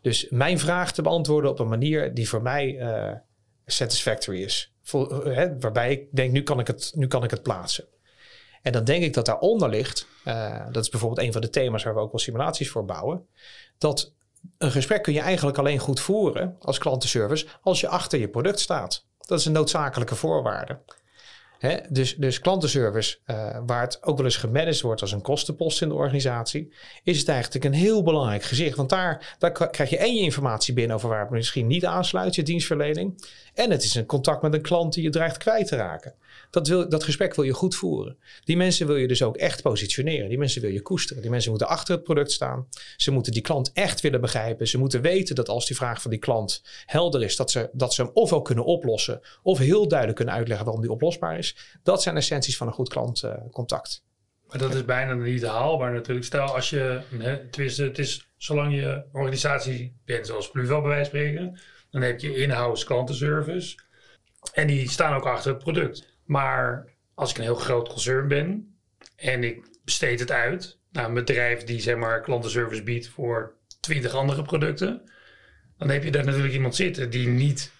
[0.00, 3.12] Dus mijn vraag te beantwoorden op een manier die voor mij eh,
[3.66, 4.72] satisfactory is.
[4.92, 7.84] Eh, hè, waarbij ik denk, nu kan ik, het, nu kan ik het plaatsen.
[8.62, 11.82] En dan denk ik dat daaronder ligt, eh, dat is bijvoorbeeld een van de thema's
[11.82, 13.26] waar we ook wel simulaties voor bouwen,
[13.78, 14.12] dat
[14.58, 18.60] een gesprek kun je eigenlijk alleen goed voeren als klantenservice als je achter je product
[18.60, 19.06] staat.
[19.18, 20.78] Dat is een noodzakelijke voorwaarde.
[21.62, 25.82] Hè, dus, dus klantenservice, uh, waar het ook wel eens gemanaged wordt als een kostenpost
[25.82, 26.72] in de organisatie,
[27.02, 28.76] is het eigenlijk een heel belangrijk gezicht.
[28.76, 32.34] Want daar, daar krijg je één je informatie binnen over waar het misschien niet aansluit,
[32.34, 33.24] je dienstverlening.
[33.54, 36.14] En het is een contact met een klant die je dreigt kwijt te raken.
[36.50, 38.16] Dat, wil, dat gesprek wil je goed voeren.
[38.44, 40.28] Die mensen wil je dus ook echt positioneren.
[40.28, 41.22] Die mensen wil je koesteren.
[41.22, 42.68] Die mensen moeten achter het product staan.
[42.96, 44.68] Ze moeten die klant echt willen begrijpen.
[44.68, 47.94] Ze moeten weten dat als die vraag van die klant helder is, dat ze, dat
[47.94, 51.56] ze hem ofwel kunnen oplossen, of heel duidelijk kunnen uitleggen waarom die oplosbaar is.
[51.82, 54.04] Dat zijn essenties van een goed klantcontact.
[54.48, 56.26] maar dat is bijna niet haalbaar natuurlijk.
[56.26, 61.04] Stel als je, hè, tenminste, het is zolang je organisatie bent, zoals Pluvel bij wijze
[61.04, 61.58] spreken,
[61.92, 63.78] dan heb je in-house klantenservice.
[64.52, 66.18] En die staan ook achter het product.
[66.24, 68.76] Maar als ik een heel groot concern ben
[69.16, 74.14] en ik besteed het uit naar een bedrijf die zeg maar klantenservice biedt voor twintig
[74.14, 75.02] andere producten,
[75.78, 77.72] dan heb je daar natuurlijk iemand zitten die niet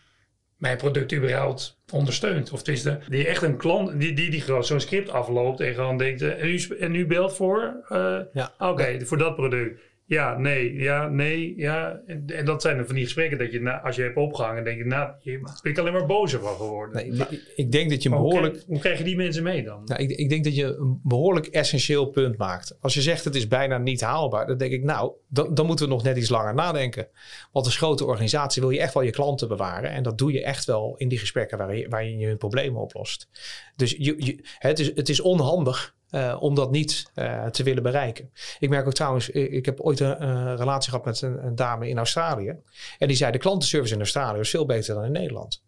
[0.57, 2.53] mijn product überhaupt ondersteunt.
[2.53, 5.97] Of tenminste, die echt een klant, die, die, die gewoon zo'n script afloopt en gewoon
[5.99, 8.55] denkt, en u, en u belt voor, uh, Ja.
[8.59, 9.81] oké, voor dat product.
[10.13, 12.01] Ja, nee, ja, nee, ja.
[12.07, 14.65] En, en dat zijn dan van die gesprekken dat je, na, als je hebt opgehangen,
[14.65, 16.97] denk je, nou, je ben ik alleen maar bozer van geworden.
[17.17, 19.43] Nee, ik- ik denk dat je een Maar hoe behoorlijk Hoe krijg je die mensen
[19.43, 19.83] mee dan?
[19.85, 22.77] Nou, ik, ik denk dat je een behoorlijk essentieel punt maakt.
[22.81, 25.85] Als je zegt het is bijna niet haalbaar, dan denk ik nou, dan, dan moeten
[25.85, 27.09] we nog net iets langer nadenken.
[27.53, 29.91] Want als grote organisatie wil je echt wel je klanten bewaren.
[29.91, 33.29] En dat doe je echt wel in die gesprekken waar je, hun problemen oplost.
[33.77, 37.83] Dus je, je, het, is, het is onhandig eh, om dat niet eh, te willen
[37.83, 38.31] bereiken.
[38.59, 41.89] Ik merk ook trouwens, ik heb ooit een, een relatie gehad met een, een dame
[41.89, 42.57] in Australië.
[42.99, 45.63] En die zei de klantenservice in Australië is veel beter dan in Nederland.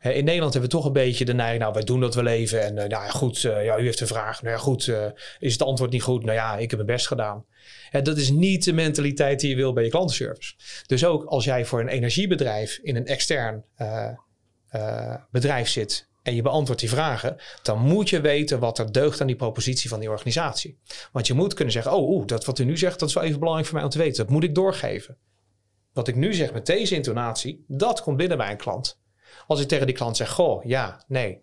[0.00, 2.62] In Nederland hebben we toch een beetje de neiging, nou wij doen dat wel even.
[2.62, 4.42] En eh, nou ja, goed, ja, u heeft een vraag.
[4.42, 4.92] Nou ja, goed,
[5.38, 6.24] is het antwoord niet goed?
[6.24, 7.44] Nou ja, ik heb mijn best gedaan.
[8.02, 10.54] Dat is niet de mentaliteit die je wil bij je klantenservice.
[10.86, 13.64] Dus ook als jij voor een energiebedrijf in een extern
[15.30, 19.26] bedrijf zit en je beantwoordt die vragen, dan moet je weten wat er deugt aan
[19.26, 20.78] die propositie van die organisatie.
[21.12, 23.38] Want je moet kunnen zeggen, oh, dat wat u nu zegt, dat is wel even
[23.38, 24.16] belangrijk voor mij om te weten.
[24.16, 25.16] Dat moet ik doorgeven.
[25.92, 29.00] Wat ik nu zeg met deze intonatie, dat komt binnen bij een klant.
[29.46, 31.42] Als ik tegen die klant zeg, goh, ja, nee.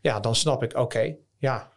[0.00, 1.72] Ja, dan snap ik, oké, ja.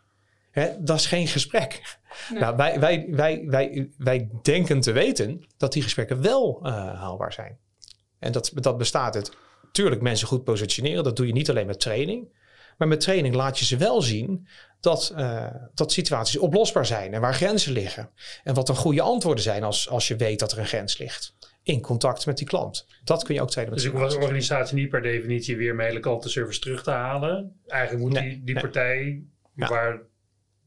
[0.52, 1.98] Hè, dat is geen gesprek.
[2.30, 2.40] Nee.
[2.40, 7.34] Nou, wij, wij, wij, wij, wij denken te weten dat die gesprekken wel eh, haalbaar
[7.34, 7.58] zijn.
[8.20, 9.32] En dat, dat bestaat uit,
[9.72, 11.04] tuurlijk, mensen goed positioneren.
[11.04, 12.39] Dat doe je niet alleen met training.
[12.80, 14.48] Maar met training laat je ze wel zien
[14.80, 18.10] dat, eh, dat situaties oplosbaar zijn en waar grenzen liggen.
[18.44, 21.36] En wat dan goede antwoorden zijn als, als je weet dat er een grens ligt.
[21.64, 22.88] In contact met die klant.
[23.04, 25.88] Dat kun je ook trainen met Dus ik was organisatie niet per definitie weer mijn
[25.88, 27.60] hele klantenservice terug te halen.
[27.68, 28.64] Eigenlijk moet Nee, die, die nee.
[28.64, 29.24] partij
[29.56, 29.68] Ja.
[29.68, 30.02] waar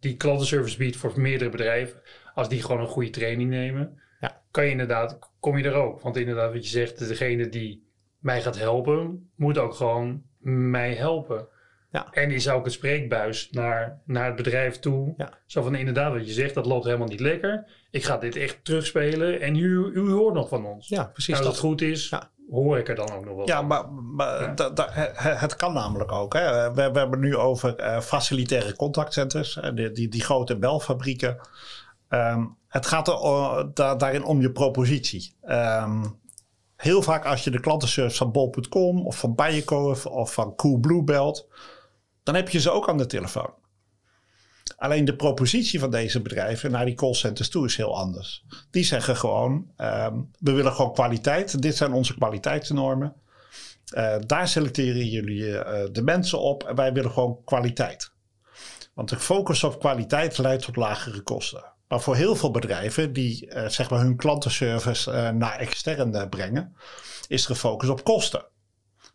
[0.01, 2.01] die klantenservice biedt voor meerdere bedrijven,
[2.35, 4.43] als die gewoon een goede training nemen, Ja.
[4.51, 6.01] kan je inderdaad, kom je er ook.
[6.01, 7.87] Want inderdaad, wat je zegt, degene die
[8.19, 11.49] mij gaat helpen, moet ook gewoon mij helpen.
[11.93, 12.07] Ja.
[12.11, 15.15] En die zou ook het spreekbuis naar, naar het bedrijf toe.
[15.17, 15.31] Ja.
[15.47, 17.71] Zo van inderdaad, wat je zegt, dat loopt helemaal niet lekker.
[17.91, 20.89] Ik ga dit echt terugspelen en u, u hoort nog van ons.
[20.89, 21.35] Ja, precies.
[21.35, 21.63] Nou, als dat.
[21.63, 22.31] het goed is, Ja.
[22.51, 23.67] hoor ik er dan ook nog wel Ja, van.
[23.67, 24.55] maar, maar Ja.
[24.55, 26.33] da- da- he- het kan namelijk ook.
[26.35, 26.73] Hè.
[26.73, 31.39] We, we hebben nu over eh, facilitaire contactcenters, die, die, die grote belfabrieken.
[32.09, 35.35] Ehm, het gaat er da- daarin om je propositie.
[35.43, 36.05] Ehm,
[36.77, 41.49] heel vaak als je de klantenservice van bol.com of van Bijenkorf of van Coolblue belt,
[42.23, 43.55] dan heb je ze ook aan de telefoon.
[44.77, 48.45] Alleen de propositie van deze bedrijven naar die callcenters toe is heel anders.
[48.71, 51.63] Die zeggen gewoon, ehm, we willen gewoon kwaliteit.
[51.63, 53.15] Dit zijn onze kwaliteitsnormen.
[53.85, 58.13] Eh, daar selecteren jullie eh, de mensen op en wij willen gewoon kwaliteit.
[58.95, 61.73] Want de focus op kwaliteit leidt tot lagere kosten.
[61.93, 66.77] Maar voor heel veel bedrijven die eh, zeg maar hun klantenservice naar extern eh, brengen,
[67.29, 68.45] is er gefocust op kosten.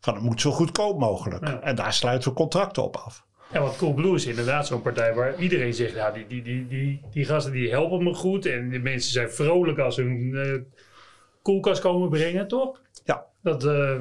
[0.07, 1.47] Van het moet zo goedkoop mogelijk.
[1.47, 1.61] Ja.
[1.61, 3.25] En daar sluiten we contracten op af.
[3.53, 7.01] Ja, want Coolblue is inderdaad zo'n partij waar iedereen zegt, ja, die, die, die, die,
[7.11, 8.45] die gasten die helpen me goed.
[8.45, 10.81] En de mensen zijn vrolijk als ze hun eh,
[11.41, 12.81] koelkast komen brengen, toch?
[13.05, 13.25] Ja.
[13.43, 13.91] Dat, eh,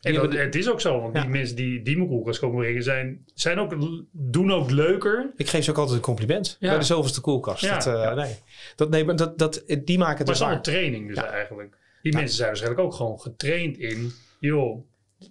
[0.00, 1.20] en dat, het is ook zo, want Ja.
[1.20, 3.74] die mensen die, die mijn koelkast komen brengen, zijn, zijn ook,
[4.12, 5.30] doen ook leuker.
[5.36, 6.68] Ik geef ze ook altijd een compliment Ja.
[6.68, 7.62] bij de zoveelste koelkast.
[7.62, 7.74] Ja.
[7.74, 8.34] Dat, eh, nee.
[8.76, 10.62] dat, nee, maar dat, dat, die maken het Maar dus het is allemaal waar.
[10.62, 11.30] training dus Ja.
[11.30, 11.76] eigenlijk.
[12.02, 14.84] Die mensen zijn waarschijnlijk ook gewoon getraind in, joh,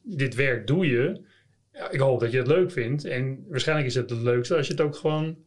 [0.03, 1.21] dit werk doe je.
[1.91, 3.05] Ik hoop dat je het leuk vindt.
[3.05, 5.37] En waarschijnlijk is het het leukste als je het ook gewoon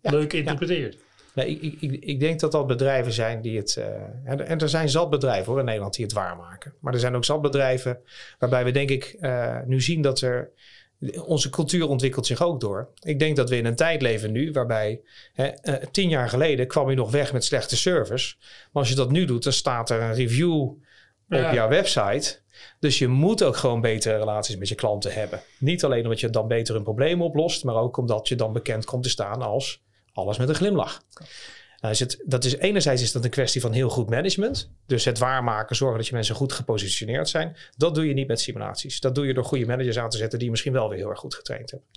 [0.00, 0.38] Ja, leuk ja.
[0.38, 0.96] interpreteert.
[1.34, 3.76] Nee, ik, ik, ik, denk dat dat bedrijven zijn die het.
[3.76, 3.86] eh,
[4.24, 6.74] en, en er zijn zat bedrijven hoor in Nederland die het waarmaken.
[6.80, 7.98] Maar er zijn ook zat bedrijven
[8.38, 10.50] waarbij we denk ik eh, nu zien dat er.
[11.24, 12.88] Onze cultuur ontwikkelt zich ook door.
[13.00, 15.00] Ik denk dat we in een tijd leven nu waarbij
[15.32, 18.34] hè, eh, tien jaar geleden kwam je nog weg met slechte service.
[18.40, 20.80] Maar als je dat nu doet, dan staat er een review op
[21.28, 21.54] Ja.
[21.54, 22.38] jouw website.
[22.78, 25.40] Dus je moet ook gewoon betere relaties met je klanten hebben.
[25.58, 28.84] Niet alleen omdat je dan beter hun problemen oplost, maar ook omdat je dan bekend
[28.84, 31.02] komt te staan als alles met een glimlach.
[31.84, 34.70] Nou is het, dat is, enerzijds is dat een kwestie van heel goed management.
[34.86, 37.56] Dus het waarmaken, zorgen dat je mensen goed gepositioneerd zijn.
[37.76, 39.00] Dat doe je niet met simulaties.
[39.00, 41.08] Dat doe je door goede managers aan te zetten die je misschien wel weer heel
[41.08, 41.88] erg goed getraind hebben.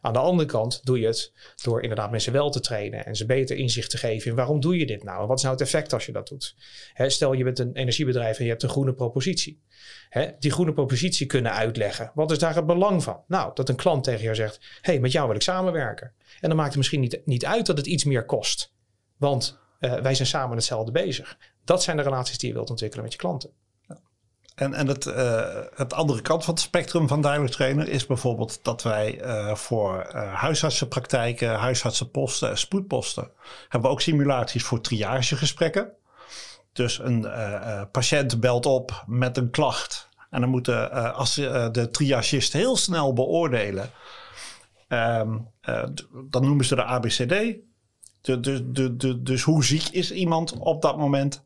[0.00, 3.26] Aan de andere kant doe je het door inderdaad mensen wel te trainen en ze
[3.26, 5.64] beter inzicht te geven in waarom doe je dit nou en wat is nou het
[5.64, 6.54] effect als je dat doet.
[6.92, 9.60] Hè, stel je bent een energiebedrijf en je hebt een groene propositie.
[10.08, 12.10] Hè, die groene propositie kunnen uitleggen.
[12.14, 13.20] Wat is daar het belang van?
[13.26, 16.12] Nou, dat een klant tegen jou zegt: hé, hey, met jou wil ik samenwerken.
[16.40, 18.76] En dan maakt het misschien niet, niet uit dat het iets meer kost.
[19.18, 21.36] Want eh, wij zijn samen hetzelfde bezig.
[21.64, 23.50] Dat zijn de relaties die je wilt ontwikkelen met je klanten.
[24.54, 28.64] En, en het, eh, het andere kant van het spectrum van Direct Trainer is bijvoorbeeld
[28.64, 33.30] dat wij eh, voor huisartsenpraktijken, huisartsenposten en spoedposten
[33.62, 35.92] hebben we ook simulaties voor triagegesprekken.
[36.72, 37.26] Dus een
[37.90, 40.08] patiënt belt op met een klacht.
[40.30, 43.90] En dan moeten als de triagist heel snel beoordelen.
[44.88, 45.84] ehm, eh,
[46.30, 47.56] dan noemen ze de ABCD.
[49.22, 51.44] Dus hoe ziek is iemand op dat moment?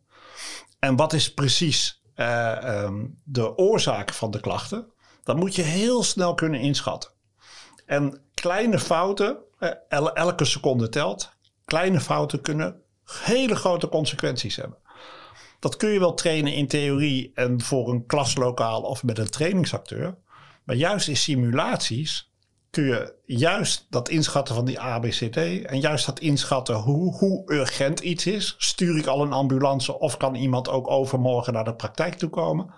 [0.79, 4.87] En wat is precies eh, ehm, de oorzaak van de klachten?
[5.25, 7.11] Dat moet je heel snel kunnen inschatten.
[7.87, 11.31] En kleine fouten, eh, el- elke seconde telt.
[11.65, 14.79] Kleine fouten kunnen hele grote consequenties hebben.
[15.59, 20.19] Dat kun je wel trainen in theorie en voor een klaslokaal of met een trainingsacteur.
[20.65, 22.32] Maar juist in simulaties
[22.73, 28.01] kun je juist dat inschatten van die ABCD en juist dat inschatten hoe, hoe urgent
[28.01, 28.55] iets is.
[28.59, 32.75] Stuur ik al een ambulance of kan iemand ook overmorgen naar de praktijk toe komen?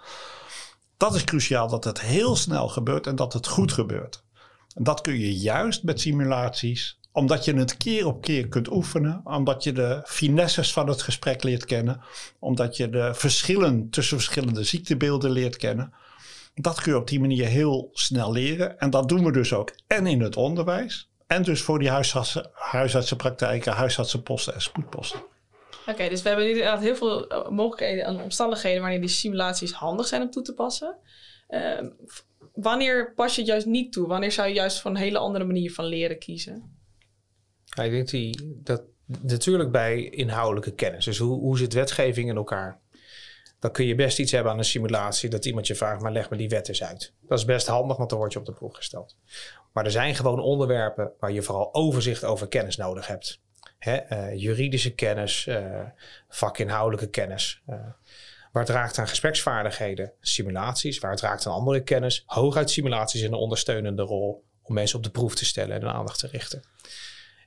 [0.97, 4.23] Dat is cruciaal dat het heel snel gebeurt en dat het goed gebeurt.
[4.75, 9.21] En dat kun je juist met simulaties, omdat je het keer op keer kunt oefenen,
[9.25, 12.01] omdat je de finesses van het gesprek leert kennen,
[12.39, 15.93] omdat je de verschillen tussen verschillende ziektebeelden leert kennen.
[16.55, 18.79] Dat kun je op die manier heel snel leren.
[18.79, 21.11] En dat doen we dus ook en in het onderwijs.
[21.27, 25.23] En dus voor die huisartsen, huisartsenpraktijken, huisartsenposten en spoedposten.
[25.87, 29.73] Oké, dus we hebben nu inderdaad heel veel eh, mogelijkheden en omstandigheden wanneer die simulaties
[29.73, 30.97] handig zijn om toe te passen.
[31.49, 31.89] Ehm,
[32.53, 34.07] wanneer pas je het juist niet toe?
[34.07, 36.79] Wanneer zou je juist voor een hele andere manier van leren kiezen?
[37.65, 38.83] Ja, ik denk die, dat
[39.23, 41.05] natuurlijk bij inhoudelijke kennis.
[41.05, 42.81] Dus hoe, hoe zit wetgeving in elkaar?
[43.65, 46.31] Dan kun je best iets hebben aan een simulatie dat iemand je vraagt, maar leg
[46.31, 47.13] me die wet eens uit.
[47.21, 49.17] Dat is best handig, want dan word je op de proef gesteld.
[49.73, 53.41] Maar er zijn gewoon onderwerpen waar je vooral overzicht over kennis nodig hebt.
[53.79, 55.81] Hè, eh, juridische kennis, eh,
[56.29, 57.63] vakinhoudelijke kennis.
[57.67, 57.77] eh,
[58.53, 60.99] waar het raakt aan gespreksvaardigheden, simulaties.
[60.99, 62.23] Waar het raakt aan andere kennis.
[62.27, 65.91] Hooguit simulaties in een ondersteunende rol om mensen op de proef te stellen en hun
[65.91, 66.63] aandacht te richten.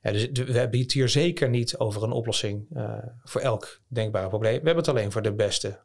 [0.01, 4.59] Dus we hebben het hier zeker niet over een oplossing eh, voor elk denkbare probleem.
[4.59, 5.79] We hebben het alleen voor de beste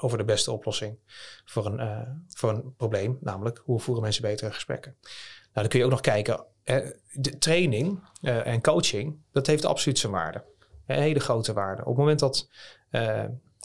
[0.00, 0.98] over de beste oplossing
[1.44, 4.96] voor een, eh, voor een probleem, namelijk hoe voeren mensen betere gesprekken.
[5.02, 5.10] Nou,
[5.52, 6.76] dan kun je ook nog kijken, eh,
[7.12, 10.44] de training en coaching, dat heeft absoluut zijn waarde.
[10.86, 11.82] Een hele grote waarde.
[11.82, 12.48] Op het moment dat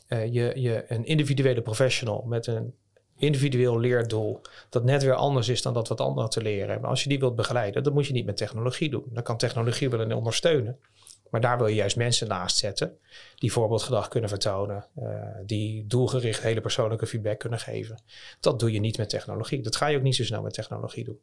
[0.06, 2.76] je, je een individuele professional met een
[3.22, 6.90] individueel leerdoel, dat net weer anders is dan dat wat anderen te leren hebben.
[6.90, 9.06] Als je die wilt begeleiden, dan moet je niet met technologie doen.
[9.10, 10.80] Dan kan technologie wel een ondersteunen.
[11.30, 12.98] Maar daar wil je juist mensen naast zetten
[13.36, 15.06] die voorbeeldgedrag kunnen vertonen, eh,
[15.46, 18.02] die doelgericht hele persoonlijke feedback kunnen geven.
[18.40, 19.62] Dat doe je niet met technologie.
[19.62, 21.20] Dat ga je ook niet zo snel met technologie doen.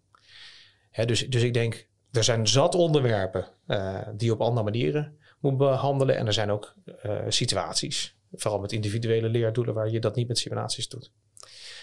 [0.91, 5.19] Hè, dus, dus ik denk, er zijn zat onderwerpen eh, die je op andere manieren
[5.41, 6.17] moet behandelen.
[6.17, 10.39] En er zijn ook eh, situaties, vooral met individuele leerdoelen, waar je dat niet met
[10.39, 11.13] simulaties doet.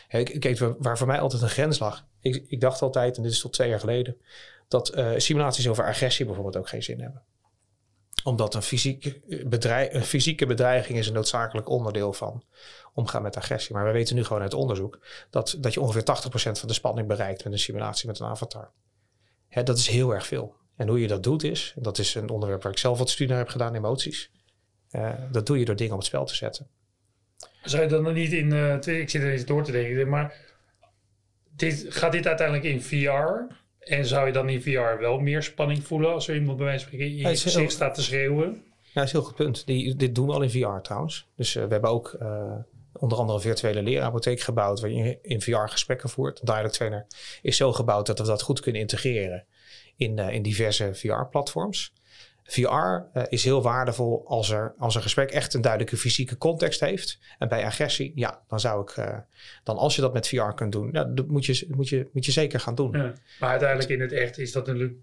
[0.07, 2.05] Kijk, waar- voor mij altijd een grens lag.
[2.19, 4.17] Ik, ik dacht altijd, en dit is tot twee jaar geleden,
[4.67, 7.23] dat eh, simulaties over agressie bijvoorbeeld ook geen zin hebben.
[8.23, 12.43] Omdat een fysieke, bedreig, een fysieke bedreiging is een noodzakelijk onderdeel van
[12.93, 13.75] omgaan met agressie.
[13.75, 17.07] Maar we weten nu gewoon uit onderzoek dat, dat je ongeveer 80% van de spanning
[17.07, 18.71] bereikt met een simulatie met een avatar.
[19.47, 20.55] Hè, dat is heel erg veel.
[20.75, 23.27] En hoe je dat doet is, dat is een onderwerp waar ik zelf wat studie
[23.27, 24.31] naar heb gedaan, emoties.
[24.91, 26.69] Uh, dat doe je door dingen op het spel te zetten.
[27.65, 30.35] Zou je dan nog niet in, uh, ik zit er eens door te denken, maar
[31.55, 33.53] dit, gaat dit uiteindelijk in VR?
[33.79, 36.83] En zou je dan in VR wel meer spanning voelen als er iemand bij wijze
[36.83, 38.63] van spreken in je gezicht staat te schreeuwen?
[38.81, 39.65] Ja, dat is een heel goed punt.
[39.65, 41.27] Die, dit doen we al in VR trouwens.
[41.35, 42.53] Dus uh, we hebben ook uh,
[42.93, 46.45] onder andere een virtuele leerapotheek gebouwd waar je in VR gesprekken voert.
[46.45, 47.05] Dialog Trainer
[47.41, 49.45] is zo gebouwd dat we dat goed kunnen integreren
[49.95, 51.93] in, uh, in diverse VR-platforms.
[52.47, 56.79] VR uh, is heel waardevol als er, als een gesprek echt een duidelijke fysieke context
[56.79, 57.19] heeft.
[57.37, 59.17] En bij agressie, ja, dan zou ik, uh,
[59.63, 62.25] dan als je dat met VR kunt doen, ja, dat moet je, moet je, moet
[62.25, 62.91] je zeker gaan doen.
[62.91, 64.93] Ja, maar uiteindelijk in het echt is dat natuurlijk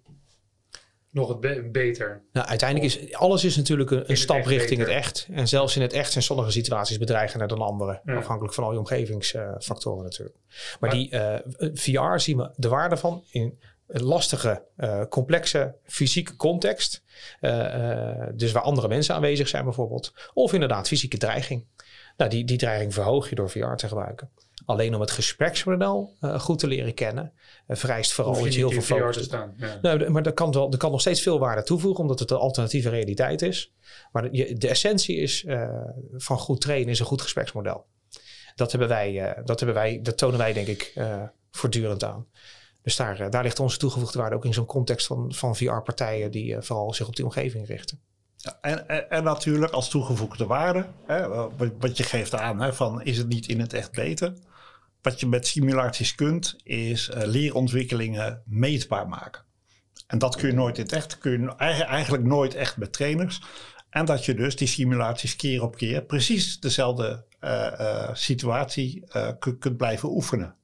[1.11, 2.23] nog het be beter.
[2.33, 4.95] Nou, uiteindelijk is alles is natuurlijk een, een stap richting beter.
[4.95, 5.29] het echt.
[5.33, 8.01] En zelfs in het echt zijn sommige situaties bedreigender dan andere.
[8.05, 8.15] Ja.
[8.15, 10.37] Afhankelijk van al je omgevingsfactoren uh, natuurlijk.
[10.53, 11.35] Maar, maar die uh,
[11.75, 17.03] VR zien we de waarde van in lastige, uh, complexe fysieke context.
[17.41, 20.13] Uh, dus waar andere mensen aanwezig zijn bijvoorbeeld.
[20.33, 21.67] Of inderdaad fysieke dreiging.
[22.17, 24.31] Nou, die, die dreiging verhoog je door VR te gebruiken.
[24.65, 27.33] Alleen om het gespreksmodel uh, goed te leren kennen,
[27.69, 29.55] uh, vereist vooral dat je heel veel focus te staan.
[29.57, 29.79] Ja.
[29.83, 32.37] Nou, maar dat kan, wel, dat kan nog steeds veel waarde toevoegen, omdat het een
[32.37, 33.73] alternatieve realiteit is.
[34.13, 35.69] Maar de, de essentie is uh,
[36.13, 37.87] van goed trainen is een goed gespreksmodel.
[38.55, 40.93] Dat, hebben wij, dat, hebben wij, dat tonen wij denk ik
[41.51, 42.27] voortdurend aan.
[42.83, 46.61] Dus daar, daar ligt onze toegevoegde waarde ook in zo'n context van, van VR-partijen die
[46.61, 48.01] vooral zich op die omgeving richten.
[48.37, 51.29] Ja, en, en, natuurlijk als toegevoegde waarde, hè,
[51.79, 54.35] wat je geeft aan, hè, van is het niet in het echt beter?
[55.03, 59.43] Wat je met simulaties kunt, is uh, leerontwikkelingen meetbaar maken.
[60.07, 63.43] En dat kun je nooit in het echt, kun je eigenlijk nooit echt met trainers.
[63.91, 67.25] En dat je dus die simulaties keer op keer precies dezelfde
[68.13, 69.05] situatie
[69.59, 70.57] kunt blijven oefenen.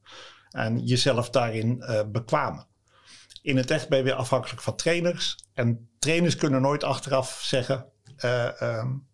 [0.51, 2.67] En jezelf daarin bekwamen.
[3.41, 5.35] In het echt ben je weer afhankelijk van trainers.
[5.53, 7.85] En trainers kunnen nooit achteraf zeggen,
[8.63, 9.07] um,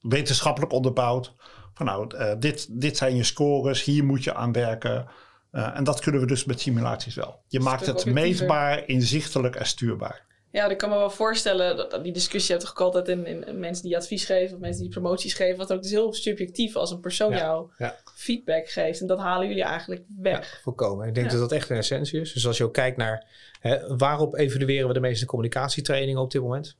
[0.00, 1.34] wetenschappelijk onderbouwd,
[1.74, 5.06] van nou, uh, dit, dit zijn je scores, hier moet je aan werken.
[5.50, 7.42] En dat kunnen we dus met simulaties wel.
[7.48, 10.26] Je maakt het meetbaar, inzichtelijk en stuurbaar.
[10.52, 13.84] Ja, ik kan me wel voorstellen dat, die discussie hebt toch altijd in, in, mensen
[13.84, 17.00] die advies geven of mensen die promoties geven, wat ook dus heel subjectief als een
[17.00, 17.96] persoon ja, jou ja.
[18.14, 19.00] feedback geeft.
[19.00, 20.52] En dat halen jullie eigenlijk weg.
[20.52, 21.08] Ja, volkomen.
[21.08, 22.32] Ik denk dat dat echt een essentie is.
[22.32, 23.26] Dus als je ook kijkt naar
[23.60, 26.76] hè, waarop evalueren we de meeste communicatietrainingen op dit moment?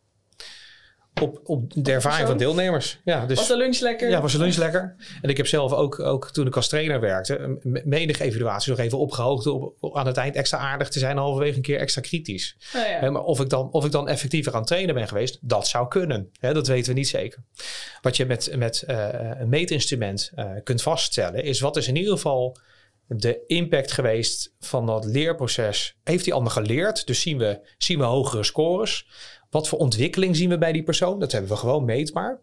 [1.20, 3.00] Op, op de ervaring van deelnemers.
[3.04, 4.10] Ja, dus, was de lunch lekker?
[4.10, 4.96] Ja, was de lunch lekker.
[5.22, 8.98] En ik heb zelf ook, ook toen ik als trainer werkte, menige evaluatie nog even
[8.98, 12.56] opgehoogd op, op, aan het eind extra aardig te zijn, halverwege een keer extra kritisch.
[12.76, 12.98] Oh ja.
[12.98, 15.68] He, maar of ik, dan, of ik dan effectiever aan het trainen ben geweest, dat
[15.68, 16.30] zou kunnen.
[16.40, 17.42] He, dat weten we niet zeker.
[18.00, 22.12] Wat je met, met uh, een meetinstrument uh, kunt vaststellen, is wat is in ieder
[22.12, 22.56] geval
[23.06, 25.96] de impact geweest van dat leerproces.
[26.04, 27.06] Heeft die ander geleerd?
[27.06, 29.06] Dus zien we, zien we hogere scores?
[29.52, 31.18] Wat voor ontwikkeling zien we bij die persoon?
[31.18, 32.40] Dat hebben we gewoon meetbaar.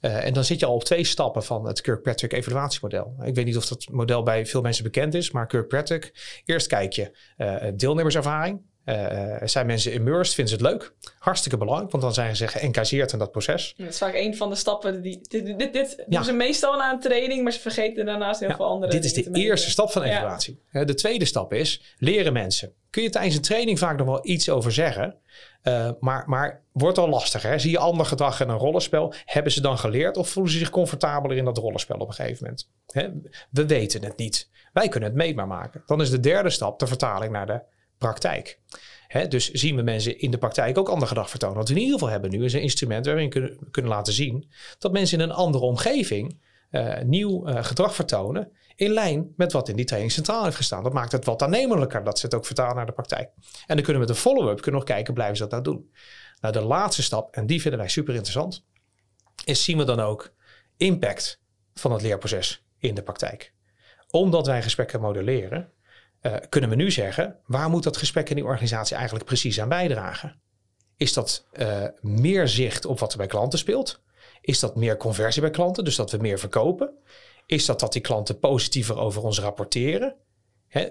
[0.00, 3.14] Uh, en dan zit je al op twee stappen van het Kirkpatrick evaluatiemodel.
[3.22, 6.12] Ik weet niet of dat model bij veel mensen bekend is, maar Kirkpatrick.
[6.44, 8.60] Eerst kijk je uh, deelnemerservaring.
[8.90, 10.34] Uh, zijn mensen immersed?
[10.34, 10.92] Vinden ze het leuk?
[11.18, 13.74] Hartstikke belangrijk, want dan zijn ze geëngageerd in dat proces.
[13.76, 15.02] Dat is vaak een van de stappen.
[15.02, 16.04] Die, dit dit, dit ja.
[16.08, 19.04] doen ze meestal na een training, maar ze vergeten daarnaast heel ja, veel andere Dit
[19.04, 20.60] is de eerste stap van evaluatie.
[20.72, 20.84] Ja.
[20.84, 22.72] De tweede stap is leren mensen.
[22.90, 25.16] Kun je tijdens een training vaak nog wel iets over zeggen,
[25.62, 27.50] uh, maar, maar wordt al lastiger.
[27.50, 27.58] Hè?
[27.58, 29.12] Zie je ander gedrag in een rollenspel?
[29.24, 32.38] Hebben ze dan geleerd of voelen ze zich comfortabeler in dat rollenspel op een gegeven
[32.42, 32.68] moment?
[32.86, 33.08] Hè?
[33.50, 34.48] We weten het niet.
[34.72, 35.82] Wij kunnen het meetbaar maken.
[35.86, 37.60] Dan is de derde stap de vertaling naar de
[38.00, 38.58] praktijk.
[39.28, 41.56] Dus zien we mensen in de praktijk ook ander gedrag vertonen.
[41.56, 44.12] Wat we in ieder geval hebben nu is een instrument waarin we kunnen, kunnen laten
[44.12, 48.52] zien dat mensen in een andere omgeving uh, nieuw uh, gedrag vertonen.
[48.76, 50.82] In lijn met wat in die training centraal heeft gestaan.
[50.82, 53.30] Dat maakt het wat aannemelijker dat ze het ook vertalen naar de praktijk.
[53.66, 55.90] En dan kunnen we met een follow-up kunnen nog kijken, blijven ze dat nou doen?
[56.40, 58.64] Nou, de laatste stap, en die vinden wij super interessant,
[59.44, 60.32] is zien we dan ook
[60.76, 61.40] impact
[61.74, 63.54] van het leerproces in de praktijk.
[64.10, 65.72] Omdat wij gesprekken modelleren,
[66.22, 69.68] uh, kunnen we nu zeggen, waar moet dat gesprek in die organisatie eigenlijk precies aan
[69.68, 70.40] bijdragen?
[70.96, 74.00] Is dat uh, meer zicht op wat er bij klanten speelt?
[74.40, 76.94] Is dat meer conversie bij klanten, dus dat we meer verkopen?
[77.46, 80.16] Is dat dat die klanten positiever over ons rapporteren?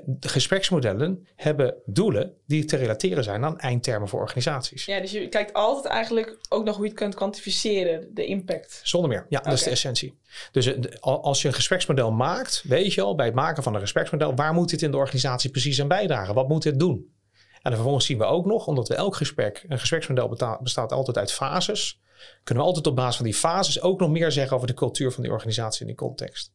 [0.06, 4.86] De gespreksmodellen hebben doelen die te relateren zijn aan eindtermen voor organisaties.
[4.86, 8.82] Ja, dus je kijkt altijd eigenlijk ook nog hoe je het kunt kwantificeren, de impact.
[8.84, 9.52] Zonder meer, ja, okay.
[9.52, 10.18] dat is de essentie.
[10.52, 14.36] Dus als je een gespreksmodel maakt, weet je al bij het maken van een gespreksmodel,
[14.36, 16.34] waar moet dit in de organisatie precies aan bijdragen?
[16.34, 17.14] Wat moet dit doen?
[17.62, 21.32] En vervolgens zien we ook nog, omdat we elk gesprek, een gespreksmodel bestaat altijd uit
[21.32, 22.02] fases,
[22.44, 25.12] kunnen we altijd op basis van die fases ook nog meer zeggen over de cultuur
[25.12, 26.52] van die organisatie in die context.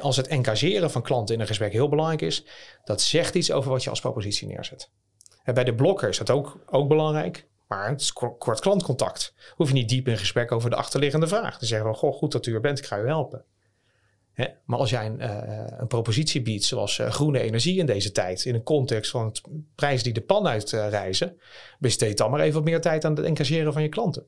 [0.00, 2.46] Als het engageren van klanten in een gesprek heel belangrijk is,
[2.84, 4.90] dat zegt iets over wat je als propositie neerzet.
[5.44, 9.34] Bij de blokker is dat ook, ook belangrijk, maar het is kort, klantcontact.
[9.54, 11.58] Hoef je niet diep in gesprek over de achterliggende vraag.
[11.58, 13.44] Dan zeggen we, goh, goed dat u er bent, ik ga u helpen.
[14.64, 18.44] Maar als jij een, eh, een propositie biedt, zoals eh, groene energie in deze tijd,
[18.44, 19.40] in een context van het
[19.74, 21.40] prijs die de pan uitreizen,
[21.78, 24.26] besteed dan maar even wat meer tijd aan het engageren van je klanten.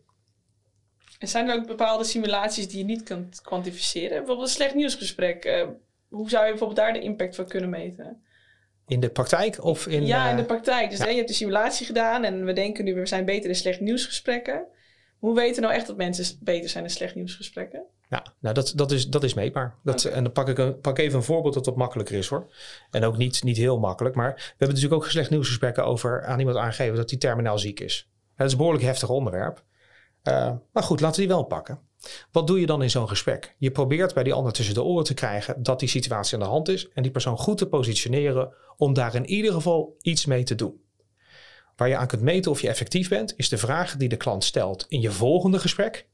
[1.19, 4.17] En zijn er ook bepaalde simulaties die je niet kunt kwantificeren?
[4.17, 5.45] Bijvoorbeeld een slecht nieuwsgesprek.
[5.45, 5.67] eh,
[6.09, 8.23] hoe zou je bijvoorbeeld daar de impact van kunnen meten?
[8.87, 10.07] In de praktijk of in...
[10.07, 10.91] ja, in de eh, praktijk.
[10.91, 11.09] Dus ja.
[11.09, 14.67] je hebt de simulatie gedaan en we denken nu we zijn beter in slecht nieuwsgesprekken.
[15.19, 17.83] Hoe weten we nou echt dat mensen beter zijn in slecht nieuwsgesprekken?
[18.09, 19.75] Ja, nou dat, dat, is, dat is meetbaar.
[19.85, 20.05] Dat.
[20.05, 22.53] En dan pak ik, een, pak even een voorbeeld dat wat makkelijker is hoor.
[22.91, 24.15] En ook niet, niet heel makkelijk.
[24.15, 27.81] Maar we hebben natuurlijk ook slecht nieuwsgesprekken over aan iemand aangeven dat hij terminaal ziek
[27.81, 28.09] is.
[28.37, 29.65] Dat is een behoorlijk heftig onderwerp.
[30.23, 31.81] Eh, maar goed, laten we die wel pakken.
[32.33, 33.55] Wat doe je dan in zo'n gesprek?
[33.59, 36.47] Je probeert bij die ander tussen de oren te krijgen dat die situatie aan de
[36.47, 36.89] hand is.
[36.89, 40.81] En die persoon goed te positioneren om daar in ieder geval iets mee te doen.
[41.77, 44.45] Waar je aan kunt meten of je effectief bent, is de vraag die de klant
[44.45, 46.09] stelt in je volgende gesprek.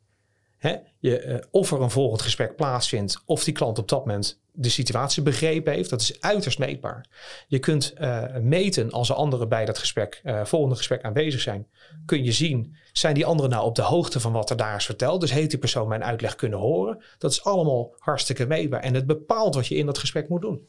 [0.98, 4.68] Je, eh, of er een volgend gesprek plaatsvindt, of die klant op dat moment de
[4.68, 7.06] situatie begrepen heeft, dat is uiterst meetbaar.
[7.48, 11.66] Je kunt eh, meten als er anderen bij dat gesprek, eh, volgende gesprek aanwezig zijn.
[12.06, 14.84] Kun je zien, zijn die anderen nou op de hoogte van wat er daar is
[14.84, 15.20] verteld?
[15.20, 17.02] Dus heeft die persoon mijn uitleg kunnen horen?
[17.18, 18.80] Dat is allemaal hartstikke meetbaar.
[18.80, 20.68] En het bepaalt wat je in dat gesprek moet doen.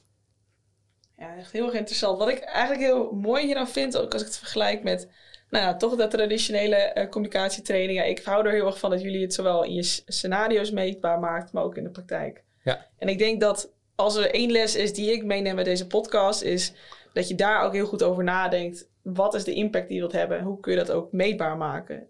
[1.18, 2.18] Ja, echt heel erg interessant.
[2.18, 5.10] Wat ik eigenlijk heel mooi hier aan vind, ook als ik het vergelijk met
[5.56, 7.97] nou ja, toch de traditionele eh, communicatietraining.
[7.97, 11.20] Ja, ik hou er heel erg van dat jullie het zowel in je scenario's meetbaar
[11.20, 12.43] maakt, maar ook in de praktijk.
[12.64, 12.86] Ja.
[12.97, 16.41] En ik denk dat als er één les is die ik meeneem met deze podcast,
[16.41, 16.74] is
[17.14, 18.89] dat je daar ook heel goed over nadenkt.
[19.01, 20.41] Wat is de impact die je wilt hebben?
[20.41, 22.08] Hoe kun je dat ook meetbaar maken?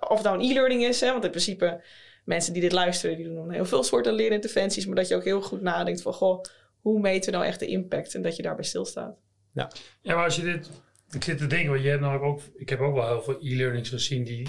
[0.00, 1.10] Of het nou een e-learning is, hè?
[1.10, 1.80] want in principe
[2.24, 5.42] mensen die dit luisteren, die doen heel veel soorten leerinterventies, maar dat je ook heel
[5.42, 6.44] goed nadenkt van, goh,
[6.80, 9.16] hoe meten we nou echt de impact en dat je daarbij stilstaat.
[9.52, 9.68] Ja,
[10.02, 10.70] maar als je dit...
[11.10, 12.40] Ik zit te denken, want je hebt namelijk ook...
[12.56, 14.48] Ik heb ook wel heel veel e-learnings gezien die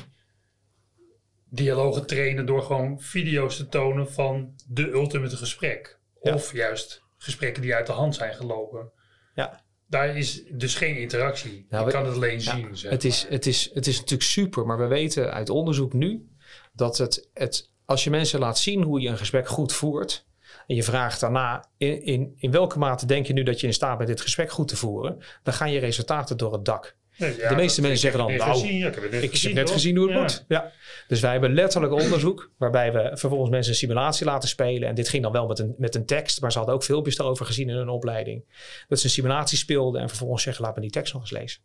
[1.49, 5.99] dialogen trainen door gewoon video's te tonen van de ultimate gesprek.
[6.21, 6.33] Ja.
[6.33, 8.91] Of juist gesprekken die uit de hand zijn gelopen.
[9.35, 9.65] Ja.
[9.87, 11.65] Daar is dus geen interactie.
[11.69, 12.77] Nou, je we- kan het alleen Ja, zien.
[12.77, 16.27] zeg het, is, het, is, het is natuurlijk super, maar we weten uit onderzoek nu
[16.73, 20.25] dat het, het, als je mensen laat zien hoe je een gesprek goed voert.
[20.67, 23.73] En je vraagt daarna, in, in, in welke mate denk je nu dat je in
[23.73, 25.17] staat bent dit gesprek goed te voeren?
[25.43, 26.95] Dan gaan je resultaten door het dak.
[27.17, 29.55] Ja, de meeste mensen zeggen dan, nou, gezien, ik heb het net Ik heb gezien,
[29.55, 29.73] net toch?
[29.75, 30.21] gezien hoe het Ja.
[30.21, 30.45] moet.
[30.47, 30.71] Ja.
[31.07, 34.89] Dus wij hebben letterlijk onderzoek waarbij we vervolgens mensen een simulatie laten spelen.
[34.89, 37.15] En dit ging dan wel met een, met een tekst, maar ze hadden ook filmpjes
[37.15, 38.43] daarover gezien in hun opleiding.
[38.87, 41.61] Dat ze een simulatie speelden en vervolgens zeggen, laat me die tekst nog eens lezen.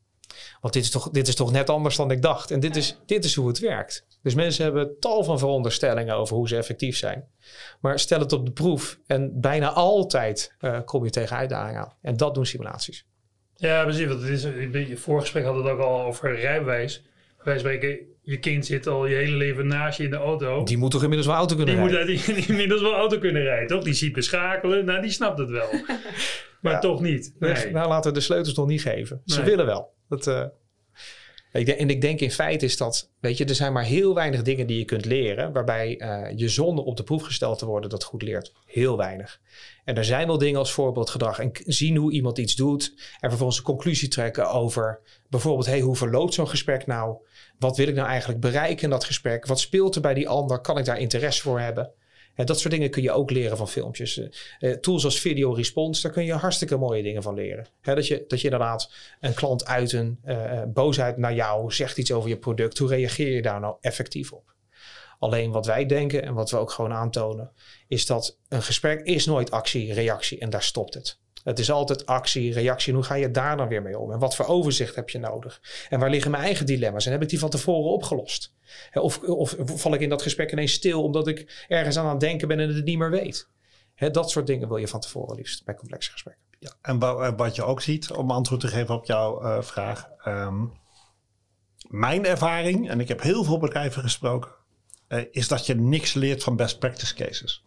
[0.61, 2.51] Want dit is toch, dit is toch net anders dan ik dacht.
[2.51, 4.07] En dit is, dit is hoe het werkt.
[4.23, 7.29] Dus mensen hebben tal van veronderstellingen over hoe ze effectief zijn.
[7.81, 11.95] Maar stel het op de proef en bijna altijd eh, kom je tegen uitdagingen aan.
[12.03, 13.07] En dat doen simulaties.
[13.57, 14.07] Ja, precies.
[14.07, 17.03] Want het is, in het voorgesprek hadden we het ook al over rijbewijs.
[17.43, 20.63] Wij spreken, je kind zit al je hele leven naast je in de auto.
[20.65, 22.17] Die moet toch inmiddels wel auto kunnen Die moet rijden?
[22.17, 23.85] uit die, die inmiddels wel auto kunnen rijden, toch?
[23.85, 24.85] Die ziet beschakelen.
[24.85, 25.69] Nou, die snapt het wel.
[26.61, 26.79] Maar Ja.
[26.79, 27.35] toch niet.
[27.39, 27.71] Nee.
[27.71, 29.23] Nou, laten we de sleutels nog niet geven.
[29.25, 29.45] Ze Nee.
[29.49, 29.93] willen wel.
[30.09, 30.45] Dat, eh,
[31.53, 34.67] en ik denk in feite is dat, weet je, er zijn maar heel weinig dingen
[34.67, 38.05] die je kunt leren, waarbij eh, je zonder op de proef gesteld te worden dat
[38.05, 38.53] goed leert.
[38.67, 39.41] Heel weinig.
[39.85, 43.59] En er zijn wel dingen als voorbeeldgedrag en zien hoe iemand iets doet en vervolgens
[43.59, 47.17] een conclusie trekken over bijvoorbeeld, hey, hoe verloopt zo'n gesprek nou?
[47.59, 49.47] Wat wil ik nou eigenlijk bereiken in dat gesprek?
[49.47, 50.61] Wat speelt er bij die ander?
[50.61, 51.93] Kan ik daar interesse voor hebben?
[52.35, 54.19] Dat soort dingen kun je ook leren van filmpjes.
[54.19, 54.27] Eh,
[54.59, 57.67] eh, tools als video response, daar kun je hartstikke mooie dingen van leren.
[57.83, 62.13] Dat, je, dat je inderdaad een klant uit een eh, boosheid naar jou zegt iets
[62.13, 62.79] over je product.
[62.79, 64.55] Hoe reageer je daar nou effectief op?
[65.19, 67.53] Alleen wat wij denken en wat we ook gewoon aantonen,
[67.89, 71.21] is dat een gesprek is nooit actie, reactie en daar stopt het.
[71.45, 72.95] Het is altijd actie, reactie.
[72.95, 74.13] Hoe ga je daar dan weer mee om?
[74.13, 75.61] En wat voor overzicht heb je nodig?
[75.89, 77.07] En waar liggen mijn eigen dilemma's?
[77.07, 78.55] En heb ik die van tevoren opgelost?
[78.93, 82.21] Of, of val ik in dat gesprek ineens stil omdat ik ergens aan aan het
[82.21, 83.49] denken ben en het niet meer weet?
[83.97, 86.43] Dat soort dingen wil je van tevoren liefst bij complexe gesprekken.
[86.59, 90.09] Ja, en eh, wat je ook ziet, om antwoord te geven op jouw eh, vraag.
[90.25, 90.65] ehm,
[91.89, 94.51] mijn ervaring, en ik heb heel veel bedrijven gesproken,
[95.09, 97.65] eh, is dat je niks leert van best practice cases.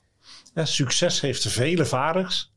[0.53, 2.55] Succes heeft vele vaders.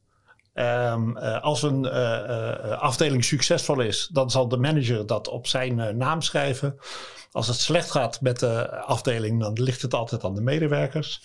[0.59, 5.47] Ehm, eh, als een eh, eh, afdeling succesvol is, dan zal de manager dat op
[5.47, 6.79] zijn naam schrijven.
[7.33, 11.23] Als het slecht gaat met de afdeling, dan ligt het altijd aan de medewerkers.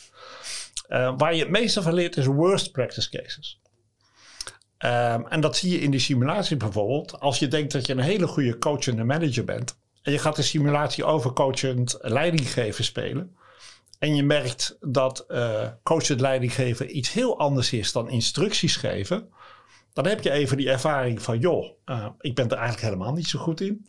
[0.88, 3.60] Eh, waar je het meeste van leert is worst practice cases.
[4.78, 7.20] Ehm, en dat zie je in die simulatie bijvoorbeeld.
[7.20, 9.78] Als je denkt dat je een hele goede coachende manager bent.
[10.02, 13.38] En je gaat de simulatie over coachend leidinggeven spelen.
[14.04, 19.30] En je merkt dat uh, coachend leidinggeven iets heel anders is dan instructies geven.
[19.94, 23.28] Dan heb je even die ervaring van, joh, uh, ik ben er eigenlijk helemaal niet
[23.28, 23.88] zo goed in.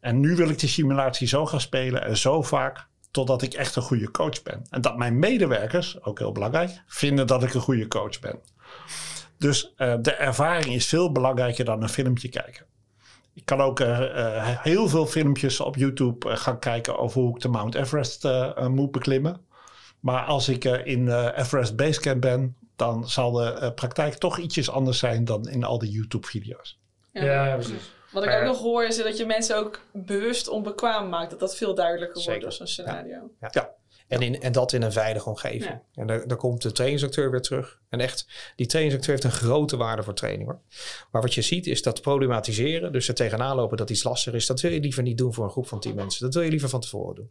[0.00, 3.76] En nu wil ik die simulatie zo gaan spelen en zo vaak totdat ik echt
[3.76, 4.66] een goede coach ben.
[4.70, 8.38] En dat mijn medewerkers, ook heel belangrijk, vinden dat ik een goede coach ben.
[9.38, 12.66] Dus uh, de ervaring is veel belangrijker dan een filmpje kijken.
[13.34, 17.48] Ik kan ook uh, heel veel filmpjes op YouTube gaan kijken over hoe ik de
[17.48, 18.28] Mount Everest
[18.68, 19.40] moet beklimmen.
[20.00, 25.24] Maar als ik in Everest Basecamp ben, dan zal de praktijk toch ietsjes anders zijn
[25.24, 26.78] dan in al die YouTube-video's.
[27.12, 27.92] Ja, ja, precies.
[28.12, 31.30] Wat ik ook nog hoor is dat je mensen ook bewust onbekwaam maakt.
[31.30, 33.30] Dat dat veel duidelijker wordt als een scenario.
[33.40, 33.48] Ja.
[33.50, 33.74] ja.
[34.08, 35.64] En, in, en dat in een veilige omgeving.
[35.64, 35.82] Ja.
[35.94, 37.80] En daar, daar komt de trainingsacteur weer terug.
[37.88, 38.26] En echt,
[38.56, 40.60] die trainingsacteur heeft een grote waarde voor training hoor.
[41.10, 44.46] Maar wat je ziet is dat problematiseren, dus er tegenaan lopen dat iets lastig is,
[44.46, 46.24] dat wil je liever niet doen voor een groep van tien mensen.
[46.24, 47.30] Dat wil je liever van tevoren doen.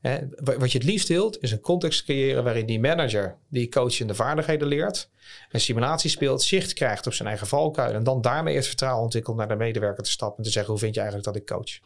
[0.00, 0.18] Hè,
[0.58, 4.68] wat je het liefst wilt, is een context creëren waarin die manager die coachende vaardigheden
[4.68, 5.10] leert,
[5.50, 9.36] een simulatie speelt, zicht krijgt op zijn eigen valkuil en dan daarmee het vertrouwen ontwikkelt
[9.36, 11.80] naar de medewerker te stappen en te zeggen: hoe vind je eigenlijk dat ik coach?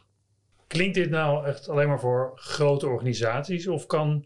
[0.69, 4.25] Klinkt dit nou echt alleen maar voor grote organisaties of kan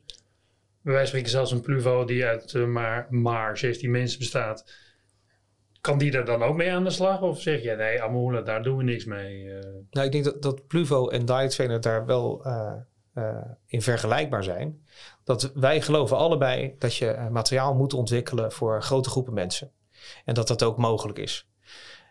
[0.83, 4.71] bij wijze van spreken zelfs een Pluvo die uit uh, maar, maar 17 mensen bestaat,
[5.81, 7.21] kan die er dan ook mee aan de slag?
[7.21, 9.43] Of zeg je nee, Amoula, daar doen we niks mee?
[9.43, 9.59] Uh...
[9.89, 14.85] Nou, ik denk dat, dat Pluvo en Diet daar wel uh, in vergelijkbaar zijn.
[15.23, 19.71] Dat wij geloven allebei dat je materiaal moet ontwikkelen voor grote groepen mensen.
[20.25, 21.47] En dat dat ook mogelijk is.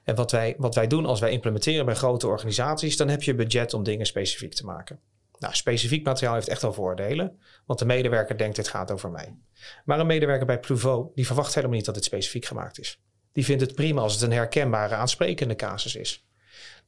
[0.04, 3.34] En wat wij, wat wij doen als wij implementeren bij grote organisaties, dan heb je
[3.34, 5.00] budget om dingen specifiek te maken.
[5.38, 9.36] Nou, specifiek materiaal heeft echt wel voordelen, want de medewerker denkt dit gaat over mij.
[9.84, 13.00] Maar een medewerker bij Pluvo, die verwacht helemaal niet dat het specifiek gemaakt is.
[13.32, 16.26] Die vindt het prima als het een herkenbare, aansprekende casus is.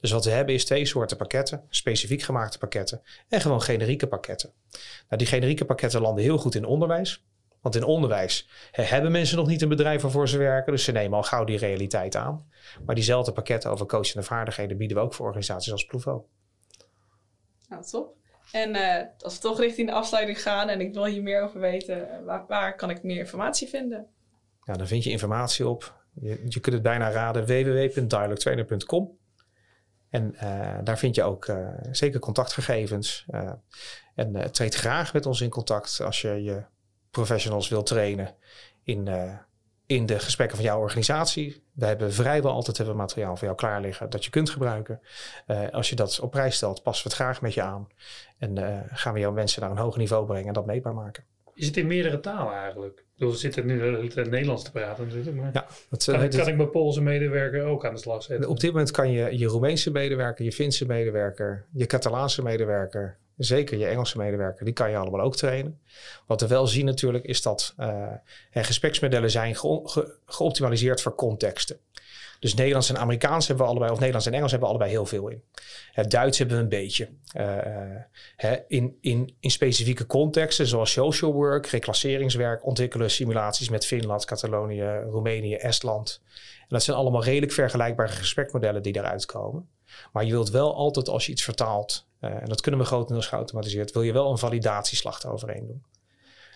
[0.00, 4.52] Dus wat we hebben is twee soorten pakketten, specifiek gemaakte pakketten en gewoon generieke pakketten.
[5.08, 7.24] Nou, die generieke pakketten landen heel goed in onderwijs.
[7.64, 11.16] Want in onderwijs hebben mensen nog niet een bedrijf waarvoor ze werken, dus ze nemen
[11.16, 12.50] al gauw die realiteit aan.
[12.84, 16.28] Maar diezelfde pakketten over coachende vaardigheden bieden we ook voor organisaties als Plovo.
[17.68, 18.16] Nou, top.
[18.52, 21.60] En uh, als we toch richting de afsluiting gaan en ik wil hier meer over
[21.60, 24.06] weten, waar, waar kan ik meer informatie vinden?
[24.64, 26.04] Ja, dan vind je informatie op.
[26.14, 29.18] Je, je kunt het bijna raden www.dialogtrainer.com.
[30.10, 33.26] En uh, daar vind je ook uh, zeker contactgegevens.
[34.14, 36.62] En treed graag met ons in contact als je je
[37.14, 38.34] professionals wilt trainen
[38.82, 39.08] in,
[39.86, 41.62] in de gesprekken van jouw organisatie.
[41.72, 45.00] We hebben vrijwel altijd hebben materiaal voor jou klaar liggen dat je kunt gebruiken.
[45.70, 47.88] als je dat op prijs stelt, passen we het graag met je aan.
[48.38, 51.24] En gaan we jouw mensen naar een hoger niveau brengen en dat meetbaar maken.
[51.54, 52.98] Is het in meerdere talen eigenlijk?
[52.98, 55.36] Ik bedoel, we zitten nu het Nederlands te praten natuurlijk.
[55.36, 58.48] Maar ja, dat, kan, het, kan ik mijn Poolse medewerker ook aan de slag zetten?
[58.48, 63.78] Op dit moment kan je je Roemeense medewerker, je Finse medewerker, je Catalaanse medewerker, zeker
[63.78, 65.80] je Engelse medewerker, die kan je allemaal ook trainen.
[66.26, 68.12] Wat we wel zien natuurlijk is dat uh,
[68.52, 71.78] gespreksmodellen zijn ge ge geoptimaliseerd voor contexten.
[72.44, 75.06] Dus Nederlands en Amerikaans hebben we allebei, of Nederlands en Engels hebben we allebei heel
[75.06, 75.42] veel in.
[75.92, 77.08] Het Duits hebben we een beetje.
[77.36, 77.46] Uh,
[78.36, 85.02] hè, in, in, in specifieke contexten, zoals social work, reclasseringswerk, ontwikkelen simulaties met Finland, Catalonië,
[85.10, 86.20] Roemenië, Estland.
[86.60, 89.68] En dat zijn allemaal redelijk vergelijkbare gesprekmodellen die eruit komen.
[90.12, 93.26] Maar je wilt wel altijd, als je iets vertaalt, uh, en dat kunnen we grotendeels
[93.26, 95.82] geautomatiseerd, wil je wel een validatieslag eroverheen doen.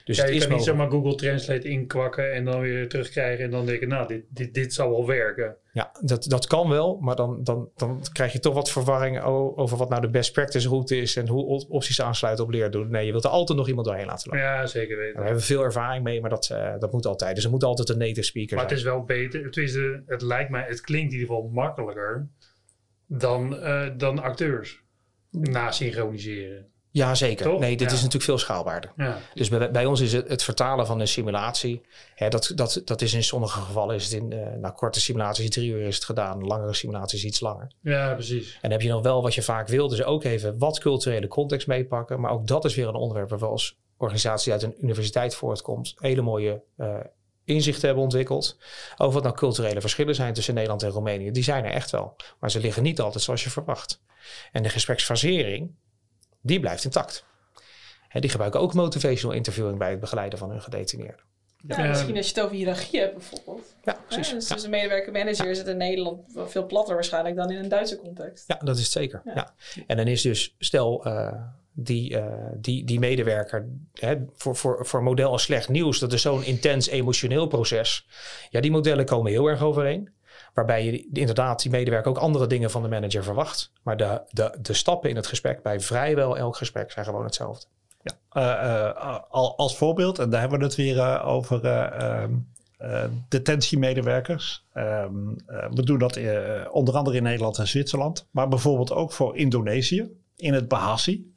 [0.09, 3.67] Dus ja, je kan niet zomaar Google Translate inkwakken en dan weer terugkrijgen en dan
[3.67, 5.57] denken, nou, dit, dit, dit zou wel werken.
[5.73, 9.77] Ja, dat, dat kan wel, maar dan, dan, dan krijg je toch wat verwarring over
[9.77, 12.91] wat nou de best practice route is en hoe opties aansluiten op leer doen.
[12.91, 14.47] Nee, je wilt er altijd nog iemand doorheen laten lopen.
[14.47, 15.15] Ja, zeker weten.
[15.15, 17.35] Daar hebben we veel ervaring mee, maar dat, uh, dat moet altijd.
[17.35, 18.83] Dus er moet altijd een native speaker maar zijn.
[18.85, 19.75] Maar het is wel beter, het, is
[20.07, 22.29] het lijkt mij, het klinkt in ieder geval makkelijker
[23.09, 24.83] dan, uh, dan acteurs
[25.31, 26.67] na synchroniseren.
[26.91, 27.47] Ja, zeker.
[27.47, 27.61] Toch?
[27.61, 27.87] Nee, dit Ja.
[27.87, 28.93] is natuurlijk veel schaalbaarder.
[28.97, 29.19] Ja.
[29.35, 31.83] Dus bij, bij ons is het, het vertalen van een simulatie.
[32.15, 35.51] Hè, dat, dat, dat is in sommige gevallen is het in eh, nou, korte simulaties
[35.51, 36.45] drie uur is het gedaan.
[36.45, 37.71] Langere simulaties iets langer.
[37.83, 38.53] ja, precies.
[38.53, 39.89] En dan heb je nog wel wat je vaak wil.
[39.89, 42.21] Dus ook even wat culturele context meepakken.
[42.21, 45.95] Maar ook dat is weer een onderwerp waar we als organisatie uit een universiteit voortkomt.
[45.97, 46.97] Hele mooie eh,
[47.49, 48.57] inzichten hebben ontwikkeld.
[48.97, 51.31] Over wat nou culturele verschillen zijn tussen Nederland en Roemenië.
[51.31, 52.17] Die zijn er echt wel.
[52.41, 54.01] Maar ze liggen niet altijd zoals je verwacht.
[54.53, 55.75] En de gespreksfasering,
[56.41, 57.25] die blijft intact.
[58.09, 61.21] Hè, die gebruiken ook motivational interviewing bij het begeleiden van hun gedetineerden.
[61.67, 61.89] Ja, Ja.
[61.89, 63.75] misschien als je het over hiërarchie hebt bijvoorbeeld.
[63.85, 64.33] Ja, Ja, precies.
[64.33, 64.55] dus, Ja.
[64.55, 68.45] dus een medewerker-manager is het in Nederland veel platter waarschijnlijk dan in een Duitse context.
[68.47, 69.23] Ja, dat is het zeker.
[69.25, 69.33] Ja.
[69.35, 69.55] Ja.
[69.87, 71.33] En dan is dus, stel eh,
[71.81, 72.25] die, eh,
[72.57, 76.45] die, die medewerker hè, voor, voor, voor een model als slecht nieuws, dat is zo'n
[76.45, 78.07] intens emotioneel proces.
[78.51, 80.11] Ja, die modellen komen heel erg overeen.
[80.55, 83.73] Waarbij je inderdaad die medewerker ook andere dingen van de manager verwacht.
[83.83, 87.67] Maar de, de, de stappen in het gesprek bij vrijwel elk gesprek zijn gewoon hetzelfde.
[88.03, 91.61] Ja, eh, eh, al, als voorbeeld, en daar hebben we het weer over
[92.79, 94.65] eh, detentiemedewerkers.
[94.73, 95.05] Eh,
[95.71, 96.19] we doen dat
[96.71, 101.33] onder andere in Nederland en Zwitserland, maar bijvoorbeeld ook voor Indonesië in het Bahasi.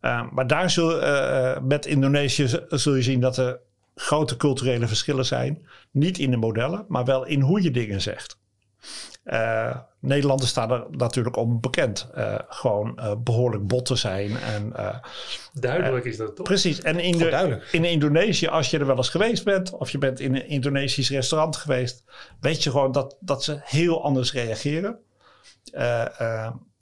[0.00, 3.60] Ehm, maar daar zul, eh, eh, met Indonesië zul je zien dat er
[3.94, 5.66] grote culturele verschillen zijn.
[5.90, 8.38] Niet in de modellen, maar wel in hoe je dingen zegt.
[9.24, 12.08] Eh, Nederlanders staan er natuurlijk om bekend.
[12.14, 14.96] eh, gewoon eh, behoorlijk bot te zijn en eh,
[15.52, 16.46] Duidelijk is dat toch?
[16.46, 16.80] Precies.
[16.80, 20.20] En in, de, in Indonesië, als je er wel eens geweest bent, of je bent
[20.20, 22.04] in een Indonesisch restaurant geweest,
[22.40, 24.98] weet je gewoon dat, dat ze heel anders reageren.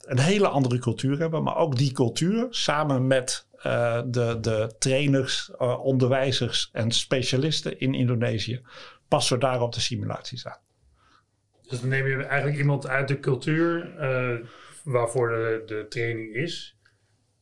[0.07, 5.51] Een hele andere cultuur hebben, maar ook die cultuur samen met eh, de, de trainers,
[5.57, 8.61] eh, onderwijzers en specialisten in Indonesië
[9.07, 10.59] passen we daar op de simulaties aan.
[11.67, 14.35] Dus dan neem je eigenlijk iemand uit de cultuur eh,
[14.83, 16.77] waarvoor de, de training is.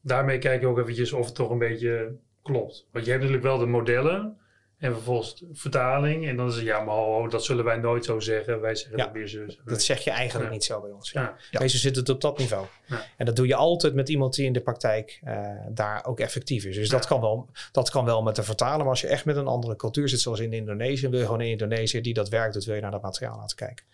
[0.01, 2.87] Daarmee kijk je ook eventjes of het toch een beetje klopt.
[2.91, 4.37] Want je hebt natuurlijk wel de modellen
[4.79, 6.27] en vervolgens vertaling.
[6.27, 8.61] En dan is het, ja, maar ho, ho, dat zullen wij nooit zo zeggen.
[8.61, 9.45] Wij zeggen Ja, dat weer zo.
[9.65, 10.53] Dat zeg je eigenlijk Ja.
[10.53, 11.11] niet zo bij ons.
[11.11, 11.35] Ja.
[11.51, 12.65] Meestal zit het op dat niveau.
[12.85, 13.05] Ja.
[13.17, 16.65] En dat doe je altijd met iemand die in de praktijk eh, daar ook effectief
[16.65, 16.75] is.
[16.75, 17.09] Dus dat, Ja.
[17.09, 18.79] kan wel, dat kan wel met de vertalen.
[18.79, 21.41] Maar als je echt met een andere cultuur zit, zoals in Indonesië, wil je gewoon
[21.41, 23.85] in Indonesië die dat werkt, dat wil je naar dat materiaal laten kijken.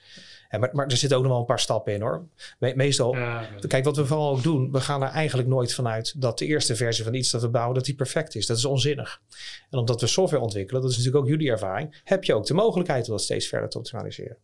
[0.52, 2.28] En maar, maar er zitten ook nog wel een paar stappen in hoor.
[2.60, 6.22] Me- meestal, Ja, kijk wat we vooral ook doen, we gaan er eigenlijk nooit vanuit
[6.22, 8.46] dat de eerste versie van iets dat we bouwen, dat die perfect is.
[8.46, 9.22] Dat is onzinnig.
[9.70, 12.54] En omdat we software ontwikkelen, dat is natuurlijk ook jullie ervaring, heb je ook de
[12.54, 14.38] mogelijkheid om dat steeds verder te optimaliseren.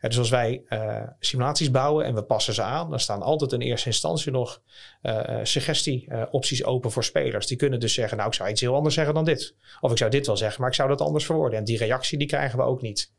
[0.00, 3.60] Dus als wij eh, simulaties bouwen en we passen ze aan, dan staan altijd in
[3.60, 4.60] eerste instantie nog
[5.02, 7.46] eh suggestie-opties open voor spelers.
[7.46, 9.54] Die kunnen dus zeggen, nou ik zou iets heel anders zeggen dan dit.
[9.80, 11.58] Of ik zou dit wel zeggen, maar ik zou dat anders verwoorden.
[11.58, 13.12] En die reactie die krijgen we ook niet.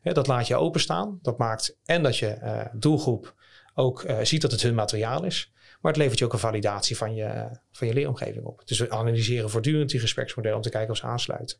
[0.00, 1.18] Hè, dat laat je openstaan.
[1.22, 3.34] Dat maakt en dat je eh, doelgroep
[3.74, 5.52] ook eh, ziet dat het hun materiaal is.
[5.80, 8.62] Maar het levert je ook een validatie van je, van je leeromgeving op.
[8.64, 11.58] Dus we analyseren voortdurend die gespreksmodellen om te kijken of ze aansluiten.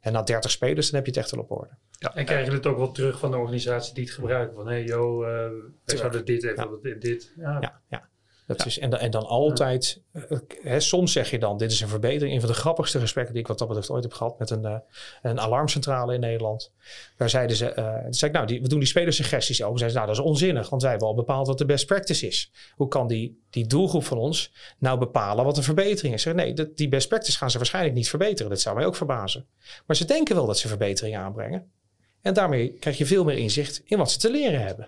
[0.00, 1.76] En na 30 spelers, dan heb je het echt wel op orde.
[2.14, 4.56] En krijg je het ook wel terug van de organisatie die het gebruiken?
[4.56, 5.50] Van hé, hey, joh, eh,
[5.84, 6.78] wij zouden dit even, Ja.
[6.82, 7.32] dit, dit.
[7.36, 7.58] Ja.
[7.60, 8.08] Ja, ja.
[8.46, 10.22] Dat Is, en, dan- en dan altijd, eh,
[10.62, 12.34] hè, soms zeg je dan, dit is een verbetering.
[12.34, 14.64] Een van de grappigste gesprekken die ik wat dat betreft ooit heb gehad met een,
[14.64, 14.76] eh,
[15.22, 16.72] een alarmcentrale in Nederland.
[17.16, 17.72] Daar zeiden ze,
[18.04, 19.78] toen zei ik, nou, die, we doen die spelersuggesties ook.
[19.78, 22.26] Zeiden ze, nou, dat is onzinnig, want wij hebben al bepaald wat de best practice
[22.26, 22.52] is.
[22.74, 26.22] Hoe kan die, die doelgroep van ons nou bepalen wat de verbetering is?
[26.22, 28.50] Zeg, nee, dat, die best practice gaan ze waarschijnlijk niet verbeteren.
[28.50, 29.46] Dat zou mij ook verbazen.
[29.86, 31.72] Maar ze denken wel dat ze verbeteringen aanbrengen.
[32.20, 34.86] En daarmee krijg je veel meer inzicht in wat ze te leren hebben.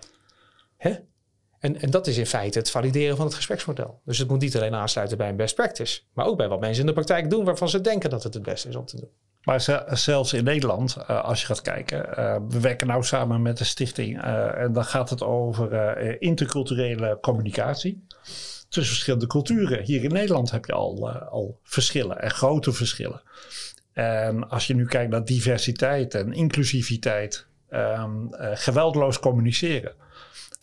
[0.77, 0.95] Hè?
[1.59, 3.99] En, en dat is in feite het valideren van het gespreksmodel.
[4.05, 6.79] Dus het moet niet alleen aansluiten bij een best practice, maar ook bij wat mensen
[6.81, 9.09] in de praktijk doen waarvan ze denken dat het het beste is om te doen.
[9.43, 13.41] Maar ze- zelfs in Nederland, eh, als je gaat kijken, eh, we werken nou samen
[13.41, 18.05] met de stichting eh, en dan gaat het over interculturele communicatie
[18.69, 19.83] tussen verschillende culturen.
[19.83, 23.21] Hier in Nederland heb je al, al verschillen en grote verschillen.
[23.93, 29.93] En als je nu kijkt naar diversiteit en inclusiviteit, ehm, eh, geweldloos communiceren,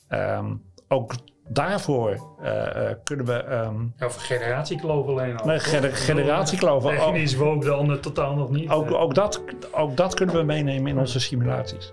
[0.08, 0.54] Ehm,
[0.94, 1.14] ook
[1.48, 5.46] daarvoor eh, eh, kunnen we ehm, Ja, Of generatiekloof alleen al.
[5.46, 6.82] Nee, gener- generatiekloof.
[6.82, 8.70] De is woke, de ander totaal nog niet.
[8.70, 11.92] ook, Eh, ook, dat, ook dat kunnen we meenemen in onze simulaties.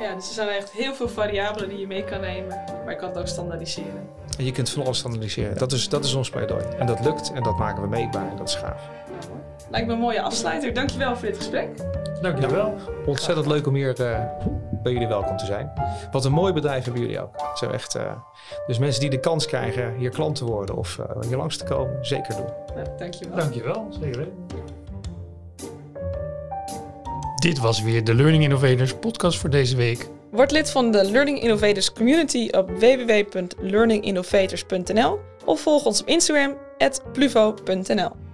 [0.00, 2.48] Ja, dus er zijn echt heel veel variabelen die je mee kan nemen.
[2.84, 4.08] Maar je kan het ook standaardiseren.
[4.38, 5.58] En je kunt van alles standaardiseren.
[5.58, 6.64] Dat is, dat is ons pleidooi.
[6.78, 8.88] En dat lukt en dat maken we meetbaar en dat is gaaf.
[9.10, 9.40] Nou.
[9.70, 10.74] Lijkt me een mooie afsluiter.
[10.74, 11.68] Dankjewel voor dit gesprek.
[12.20, 12.74] Dankjewel.
[13.06, 14.20] Ontzettend leuk om hier eh,
[14.86, 15.72] bij jullie welkom te zijn.
[16.10, 17.34] Wat een mooi bedrijf hebben jullie ook.
[17.54, 18.12] Zo echt, eh,
[18.66, 21.64] dus mensen die de kans krijgen hier klant te worden of eh, hier langs te
[21.64, 22.46] komen, zeker doen.
[22.74, 23.36] Nou, dankjewel.
[23.36, 23.88] Dankjewel.
[24.00, 24.46] Zeker weten.
[27.36, 30.08] Dit was weer de Learning Innovators podcast voor deze week.
[30.30, 36.54] Word lid van de Learning Innovators community op www.learninginnovators.nl of volg ons op Instagram
[37.12, 38.25] @pluvo.nl.